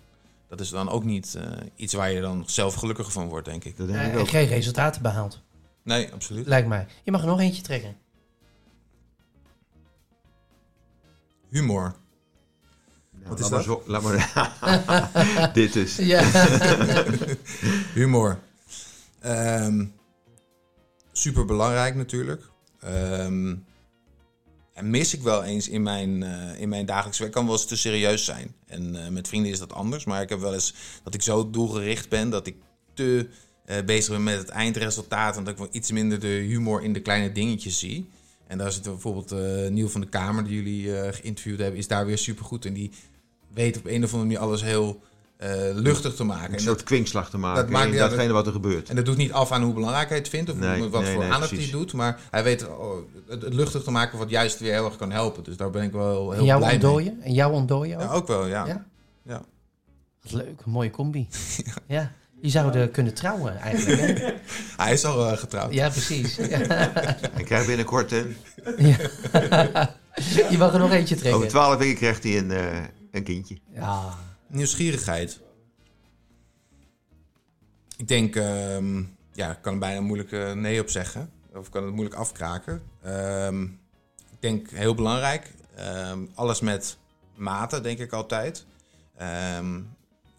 Dat 0.47 0.59
is 0.59 0.69
dan 0.69 0.89
ook 0.89 1.03
niet 1.03 1.37
iets 1.75 1.93
waar 1.93 2.11
je 2.11 2.21
dan 2.21 2.43
zelf 2.45 2.73
gelukkiger 2.73 3.11
van 3.11 3.27
wordt, 3.27 3.45
denk 3.45 3.63
ik. 3.63 3.77
Dat 3.77 3.87
denk 3.87 4.13
ik 4.13 4.19
ook. 4.19 4.29
geen 4.29 4.47
resultaten 4.47 5.01
behaald. 5.01 5.41
Nee, 5.83 6.11
absoluut. 6.13 6.47
Lijkt 6.47 6.67
mij. 6.67 6.87
Je 7.03 7.11
mag 7.11 7.21
er 7.21 7.27
nog 7.27 7.39
eentje 7.39 7.61
trekken. 7.61 7.97
Humor. 11.49 11.95
Wat 13.27 13.39
is 13.39 13.49
dat? 13.49 13.63
Zo, 13.63 13.83
laat 13.85 14.01
maar. 14.01 15.51
Dit 15.53 15.75
is. 15.75 15.97
Humor. 17.93 18.39
Um, 19.25 19.93
super 21.11 21.45
belangrijk 21.45 21.95
natuurlijk. 21.95 22.49
Um, 22.85 23.65
en 24.73 24.89
mis 24.89 25.13
ik 25.13 25.21
wel 25.21 25.43
eens 25.43 25.69
in 25.69 25.83
mijn, 25.83 26.21
uh, 26.21 26.59
in 26.59 26.69
mijn 26.69 26.85
dagelijks 26.85 27.19
werk. 27.19 27.31
kan 27.31 27.45
wel 27.45 27.53
eens 27.53 27.65
te 27.65 27.77
serieus 27.77 28.25
zijn. 28.25 28.55
En 28.67 28.95
uh, 28.95 29.07
met 29.07 29.27
vrienden 29.27 29.51
is 29.51 29.59
dat 29.59 29.73
anders. 29.73 30.05
Maar 30.05 30.21
ik 30.21 30.29
heb 30.29 30.39
wel 30.39 30.53
eens 30.53 30.73
dat 31.03 31.13
ik 31.13 31.21
zo 31.21 31.49
doelgericht 31.49 32.09
ben 32.09 32.29
dat 32.29 32.47
ik 32.47 32.55
te 32.93 33.27
uh, 33.65 33.75
bezig 33.85 34.09
ben 34.13 34.23
met 34.23 34.37
het 34.37 34.49
eindresultaat. 34.49 35.37
En 35.37 35.43
dat 35.43 35.53
ik 35.53 35.59
wel 35.59 35.69
iets 35.71 35.91
minder 35.91 36.19
de 36.19 36.27
humor 36.27 36.83
in 36.83 36.93
de 36.93 37.01
kleine 37.01 37.31
dingetjes 37.31 37.79
zie. 37.79 38.09
En 38.47 38.57
daar 38.57 38.71
zit 38.71 38.83
bijvoorbeeld 38.83 39.31
Nieuw 39.71 39.87
van 39.87 40.01
de 40.01 40.09
Kamer, 40.09 40.43
die 40.43 40.55
jullie 40.55 41.13
geïnterviewd 41.13 41.59
hebben, 41.59 41.79
is 41.79 41.87
daar 41.87 42.05
weer 42.05 42.17
supergoed. 42.17 42.65
En 42.65 42.73
die 42.73 42.91
weet 43.53 43.77
op 43.77 43.85
een 43.85 44.03
of 44.03 44.13
andere 44.13 44.23
manier 44.23 44.39
alles 44.39 44.63
heel 44.63 45.01
luchtig 45.73 46.15
te 46.15 46.23
maken. 46.23 46.53
Een 46.53 46.59
soort 46.59 46.83
kwinkslag 46.83 47.29
te 47.29 47.37
maken 47.37 47.61
dat 47.61 47.69
maakt, 47.69 47.97
datgene 47.97 48.25
dat, 48.25 48.35
wat 48.35 48.45
er 48.45 48.51
gebeurt. 48.51 48.89
En 48.89 48.95
dat 48.95 49.05
doet 49.05 49.17
niet 49.17 49.31
af 49.31 49.51
aan 49.51 49.63
hoe 49.63 49.73
belangrijk 49.73 50.09
hij 50.09 50.17
het 50.17 50.29
vindt 50.29 50.49
of 50.49 50.57
nee, 50.57 50.89
wat 50.89 51.01
nee, 51.01 51.13
voor 51.13 51.23
nee, 51.23 51.31
aandacht 51.31 51.51
hij 51.51 51.69
doet. 51.71 51.93
Maar 51.93 52.19
hij 52.31 52.43
weet 52.43 52.67
oh, 52.67 52.95
het, 53.27 53.41
het, 53.41 53.53
luchtig 53.53 53.83
te 53.83 53.91
maken 53.91 54.17
wat 54.17 54.29
juist 54.29 54.59
weer 54.59 54.73
heel 54.73 54.85
erg 54.85 54.95
kan 54.95 55.11
helpen. 55.11 55.43
Dus 55.43 55.57
daar 55.57 55.69
ben 55.69 55.83
ik 55.83 55.91
wel 55.91 56.31
heel 56.31 56.49
en 56.49 56.57
blij 56.57 56.73
ontdooien? 56.73 57.15
mee. 57.17 57.25
En 57.25 57.33
jouw 57.33 57.51
ontdooien 57.51 57.97
ook? 57.97 58.03
Ja, 58.03 58.11
ook 58.11 58.27
wel, 58.27 58.47
ja. 58.47 58.65
ja? 58.65 58.85
ja. 59.23 59.41
Wat 60.21 60.31
leuk, 60.31 60.61
een 60.65 60.71
mooie 60.71 60.89
combi. 60.89 61.27
ja. 61.87 62.11
Je 62.41 62.49
zou 62.49 62.73
er 62.73 62.89
kunnen 62.89 63.13
trouwen 63.13 63.57
eigenlijk. 63.57 64.17
Hè? 64.17 64.33
Hij 64.83 64.93
is 64.93 65.05
al 65.05 65.31
uh, 65.31 65.37
getrouwd. 65.37 65.73
Ja, 65.73 65.89
precies. 65.89 66.37
Ik 67.37 67.45
krijg 67.45 67.65
binnenkort 67.65 68.11
hè? 68.11 68.25
Ja. 68.77 68.97
Je 70.49 70.57
mag 70.57 70.73
er 70.73 70.79
nog 70.79 70.91
eentje 70.91 71.15
trekken. 71.15 71.35
Over 71.35 71.47
twaalf 71.47 71.77
weken 71.77 71.95
krijgt 71.95 72.23
hij 72.23 72.37
een, 72.37 72.49
uh, 72.49 72.59
een 73.11 73.23
kindje. 73.23 73.57
Ja. 73.73 74.17
Nieuwsgierigheid. 74.47 75.39
Ik 77.97 78.07
denk, 78.07 78.35
um, 78.35 79.15
ja, 79.33 79.51
ik 79.51 79.61
kan 79.61 79.73
er 79.73 79.79
bijna 79.79 80.01
moeilijk 80.01 80.31
uh, 80.31 80.53
nee 80.53 80.81
op 80.81 80.89
zeggen. 80.89 81.31
Of 81.53 81.69
kan 81.69 81.83
het 81.83 81.93
moeilijk 81.93 82.15
afkraken. 82.15 82.81
Um, 83.05 83.79
ik 84.31 84.37
denk 84.39 84.69
heel 84.69 84.95
belangrijk. 84.95 85.53
Um, 85.79 86.29
alles 86.33 86.61
met 86.61 86.97
mate, 87.35 87.81
denk 87.81 87.99
ik 87.99 88.13
altijd. 88.13 88.65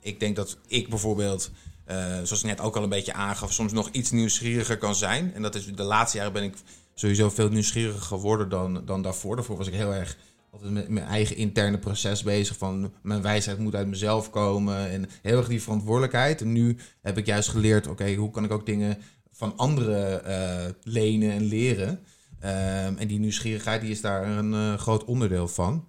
ik 0.00 0.20
denk 0.20 0.37
dat 0.37 0.58
ik 0.66 0.88
bijvoorbeeld 0.88 1.50
uh, 1.90 1.96
zoals 2.14 2.42
ik 2.42 2.42
net 2.42 2.61
ook 2.61 2.76
al 2.76 2.82
een 2.82 2.88
beetje 2.88 3.12
aangaf, 3.12 3.52
soms 3.52 3.72
nog 3.72 3.88
iets 3.90 4.11
nieuwsgieriger 4.11 4.78
kan 4.78 4.94
zijn. 4.94 5.35
En 5.35 5.42
dat 5.42 5.54
is 5.54 5.66
de 5.66 5.82
laatste 5.82 6.16
jaren 6.16 6.32
ben 6.32 6.42
ik 6.42 6.54
sowieso 6.94 7.30
veel 7.30 7.48
nieuwsgieriger 7.48 8.02
geworden 8.02 8.48
dan, 8.48 8.82
dan 8.85 9.02
daarvoor. 9.02 9.37
Daarvoor 9.37 9.56
was 9.56 9.66
ik 9.66 9.74
heel 9.74 9.94
erg 9.94 10.16
altijd 10.52 10.72
met 10.72 10.88
mijn 10.88 11.06
eigen 11.06 11.36
interne 11.36 11.78
proces 11.78 12.22
bezig. 12.22 12.56
Van 12.56 12.92
mijn 13.02 13.22
wijsheid 13.22 13.58
moet 13.58 13.74
uit 13.74 13.86
mezelf 13.86 14.30
komen. 14.30 14.90
En 14.90 15.08
heel 15.22 15.36
erg 15.36 15.48
die 15.48 15.62
verantwoordelijkheid. 15.62 16.40
En 16.40 16.52
nu 16.52 16.76
heb 17.00 17.18
ik 17.18 17.26
juist 17.26 17.48
geleerd, 17.48 17.86
oké, 17.86 18.14
hoe 18.14 18.30
kan 18.30 18.44
ik 18.44 18.50
ook 18.50 18.66
dingen 18.66 18.98
van 19.30 19.56
anderen 19.56 20.30
uh, 20.30 20.70
lenen 20.82 21.32
en 21.32 21.42
leren. 21.42 21.88
Um, 21.88 22.96
en 22.96 23.06
die 23.06 23.18
nieuwsgierigheid 23.18 23.80
die 23.80 23.90
is 23.90 24.00
daar 24.00 24.28
een 24.28 24.52
uh, 24.52 24.74
groot 24.74 25.04
onderdeel 25.04 25.48
van. 25.48 25.88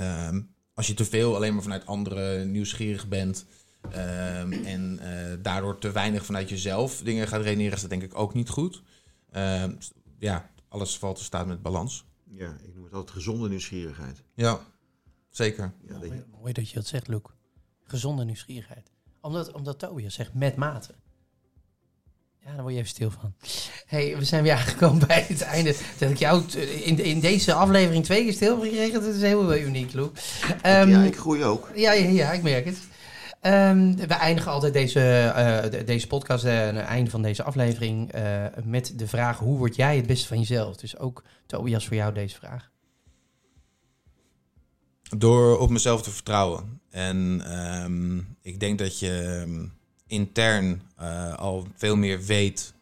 Um, 0.00 0.54
als 0.74 0.86
je 0.86 0.94
te 0.94 1.04
veel 1.04 1.34
alleen 1.34 1.54
maar 1.54 1.62
vanuit 1.62 1.86
anderen 1.86 2.50
nieuwsgierig 2.50 3.08
bent, 3.08 3.46
Um, 3.86 4.52
en 4.52 5.00
uh, 5.02 5.08
daardoor 5.42 5.78
te 5.78 5.92
weinig 5.92 6.24
vanuit 6.24 6.48
jezelf 6.48 7.00
dingen 7.04 7.28
gaat 7.28 7.42
redeneren, 7.42 7.74
is 7.74 7.80
dat 7.80 7.90
denk 7.90 8.02
ik 8.02 8.18
ook 8.18 8.34
niet 8.34 8.48
goed. 8.48 8.82
Ja, 10.18 10.50
alles 10.68 10.98
valt 10.98 11.16
te 11.16 11.24
staan 11.24 11.48
met 11.48 11.62
balans. 11.62 12.04
Ja, 12.36 12.56
ik 12.62 12.74
noem 12.74 12.84
het 12.84 12.92
altijd 12.92 13.16
gezonde 13.16 13.48
nieuwsgierigheid. 13.48 14.22
Ja, 14.34 14.60
zeker. 15.30 15.72
Ja, 15.88 15.98
mooi, 16.40 16.52
dat 16.52 16.68
je 16.68 16.74
dat 16.74 16.86
zegt, 16.86 17.08
Luc. 17.08 17.20
Gezonde 17.82 18.24
nieuwsgierigheid. 18.24 18.90
Omdat, 19.20 19.52
omdat 19.52 19.78
Tobias 19.78 20.14
zegt 20.14 20.34
met 20.34 20.56
mate. 20.56 20.94
Ja, 22.44 22.52
daar 22.52 22.62
word 22.62 22.72
je 22.72 22.78
even 22.78 22.90
stil 22.90 23.10
van. 23.10 23.34
hey, 23.86 24.16
we 24.18 24.24
zijn 24.24 24.42
weer 24.42 24.52
aangekomen 24.52 25.06
bij 25.06 25.24
het 25.28 25.40
einde. 25.40 25.76
Dat 25.98 26.10
ik 26.10 26.18
jou 26.18 26.52
in, 26.58 26.98
in 26.98 27.20
deze 27.20 27.52
aflevering 27.52 28.04
twee 28.04 28.22
keer 28.22 28.32
stil 28.32 28.54
heb 28.54 28.64
gekregen, 28.64 29.00
dat 29.00 29.14
is 29.14 29.22
heel 29.22 29.56
uniek, 29.56 29.92
Luc. 29.92 30.08
Um, 30.66 30.88
ja, 30.88 31.02
ik 31.02 31.16
groei 31.16 31.44
ook. 31.44 31.70
Ja, 31.74 31.92
ja, 31.92 32.08
ja 32.08 32.32
ik 32.32 32.42
merk 32.42 32.64
het. 32.64 32.78
Um, 33.46 33.96
we 33.96 34.14
eindigen 34.14 34.52
altijd 34.52 34.72
deze, 34.72 35.32
uh, 35.72 35.86
deze 35.86 36.06
podcast, 36.06 36.44
uh, 36.44 36.60
het 36.60 36.76
einde 36.76 37.10
van 37.10 37.22
deze 37.22 37.42
aflevering, 37.42 38.14
uh, 38.14 38.44
met 38.64 38.98
de 38.98 39.06
vraag: 39.06 39.38
hoe 39.38 39.58
word 39.58 39.76
jij 39.76 39.96
het 39.96 40.06
beste 40.06 40.26
van 40.26 40.38
jezelf? 40.38 40.76
Dus 40.76 40.98
ook 40.98 41.22
Tobias, 41.46 41.86
voor 41.86 41.96
jou 41.96 42.14
deze 42.14 42.36
vraag. 42.36 42.70
Door 45.16 45.58
op 45.58 45.70
mezelf 45.70 46.02
te 46.02 46.10
vertrouwen. 46.10 46.80
En 46.90 47.42
um, 47.84 48.36
ik 48.42 48.60
denk 48.60 48.78
dat 48.78 48.98
je 48.98 49.68
intern 50.06 50.82
al 51.36 51.66
veel 51.74 51.96
meer 51.96 52.22
weet 52.22 52.74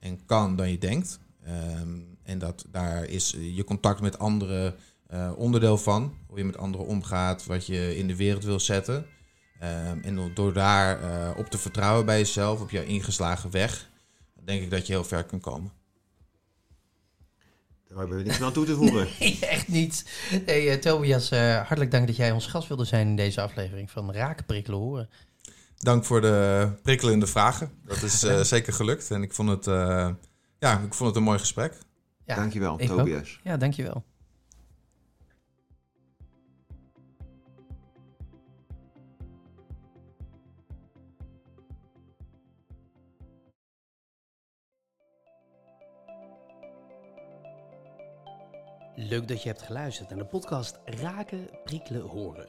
en 0.00 0.20
kan 0.26 0.56
dan 0.56 0.70
je 0.70 0.78
denkt. 0.78 1.18
en 2.22 2.38
dat 2.38 2.64
daar 2.70 3.04
is 3.04 3.36
je 3.38 3.64
contact 3.64 4.00
met 4.00 4.18
anderen 4.18 4.74
onderdeel 5.36 5.78
van. 5.78 6.14
Hoe 6.26 6.38
je 6.38 6.44
met 6.44 6.58
anderen 6.58 6.86
omgaat, 6.86 7.46
wat 7.46 7.66
je 7.66 7.96
in 7.96 8.06
de 8.06 8.16
wereld 8.16 8.44
wil 8.44 8.60
zetten. 8.60 9.06
Ehm, 9.60 9.98
en 10.02 10.34
door 10.34 10.52
daar 10.52 11.02
uh, 11.02 11.30
op 11.36 11.46
te 11.46 11.58
vertrouwen 11.58 12.06
bij 12.06 12.18
jezelf, 12.18 12.60
op 12.60 12.70
jouw 12.70 12.82
ingeslagen 12.82 13.50
weg, 13.50 13.90
denk 14.44 14.62
ik 14.62 14.70
dat 14.70 14.86
je 14.86 14.92
heel 14.92 15.04
ver 15.04 15.24
kunt 15.24 15.42
komen. 15.42 15.72
Daar 17.88 17.98
hebben 17.98 18.16
we 18.16 18.22
niets 18.22 18.38
meer 18.38 18.46
aan 18.46 18.52
toe 18.52 18.66
te 18.66 18.74
voegen. 18.74 19.08
nee, 19.20 19.38
echt 19.40 19.68
niet. 19.68 20.04
Hey, 20.44 20.74
uh, 20.74 20.74
Tobias, 20.74 21.32
uh, 21.32 21.56
hartelijk 21.56 21.90
dank 21.90 22.06
dat 22.06 22.16
jij 22.16 22.30
ons 22.30 22.46
gast 22.46 22.68
wilde 22.68 22.84
zijn 22.84 23.06
in 23.08 23.16
deze 23.16 23.40
aflevering 23.40 23.90
van 23.90 24.12
Raken, 24.12 24.44
Prikkelen, 24.44 24.78
Horen. 24.78 25.10
Dank 25.76 26.04
voor 26.04 26.20
de 26.20 26.68
prikkelende 26.82 27.26
vragen. 27.26 27.70
Dat 27.84 28.02
is 28.02 28.20
zeker 28.48 28.72
gelukt. 28.72 29.10
En 29.10 29.22
ik 29.22 29.32
vond 29.32 29.48
het, 29.48 29.64
ja, 30.58 30.80
ik 30.84 30.94
vond 30.94 31.08
het 31.08 31.16
een 31.16 31.22
mooi 31.22 31.38
gesprek. 31.38 31.78
Ja, 32.26 32.34
dankjewel, 32.34 32.76
Tobias. 32.76 33.36
Ook. 33.38 33.44
Ja, 33.44 33.56
dankjewel. 33.56 34.04
Leuk 49.08 49.28
dat 49.28 49.42
je 49.42 49.48
hebt 49.48 49.62
geluisterd 49.62 50.08
naar 50.08 50.18
de 50.18 50.24
podcast 50.24 50.78
Raken, 50.84 51.48
Prikkelen, 51.64 52.02
Horen. 52.02 52.48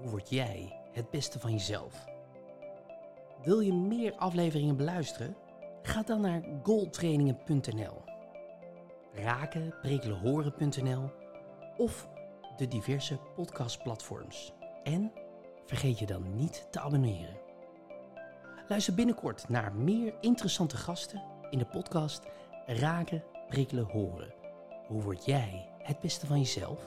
Hoe 0.00 0.10
word 0.10 0.28
jij 0.28 0.80
het 0.92 1.10
beste 1.10 1.38
van 1.38 1.52
jezelf? 1.52 2.04
Wil 3.44 3.60
je 3.60 3.72
meer 3.72 4.14
afleveringen 4.14 4.76
beluisteren? 4.76 5.36
Ga 5.82 6.02
dan 6.02 6.20
naar 6.20 6.42
goaltrainingen.nl, 6.62 8.02
raken, 9.14 9.74
prikkelen, 9.82 10.18
horen.nl 10.18 11.10
of 11.76 12.08
de 12.56 12.68
diverse 12.68 13.18
podcastplatforms. 13.34 14.52
En 14.82 15.12
vergeet 15.66 15.98
je 15.98 16.06
dan 16.06 16.34
niet 16.34 16.66
te 16.70 16.80
abonneren. 16.80 17.36
Luister 18.68 18.94
binnenkort 18.94 19.48
naar 19.48 19.74
meer 19.74 20.14
interessante 20.20 20.76
gasten 20.76 21.22
in 21.50 21.58
de 21.58 21.66
podcast 21.66 22.22
Raken, 22.66 23.24
Prikkelen, 23.48 23.84
Horen. 23.84 24.41
Hoe 24.92 25.02
word 25.02 25.24
jij 25.24 25.68
het 25.78 26.00
beste 26.00 26.26
van 26.26 26.38
jezelf? 26.38 26.86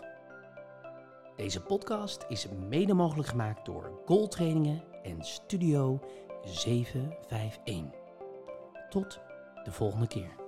Deze 1.36 1.62
podcast 1.62 2.26
is 2.28 2.48
mede 2.50 2.94
mogelijk 2.94 3.28
gemaakt 3.28 3.66
door 3.66 4.02
Goaltrainingen 4.06 4.84
en 5.04 5.24
Studio 5.24 6.00
751. 6.44 8.00
Tot 8.90 9.20
de 9.64 9.72
volgende 9.72 10.08
keer. 10.08 10.45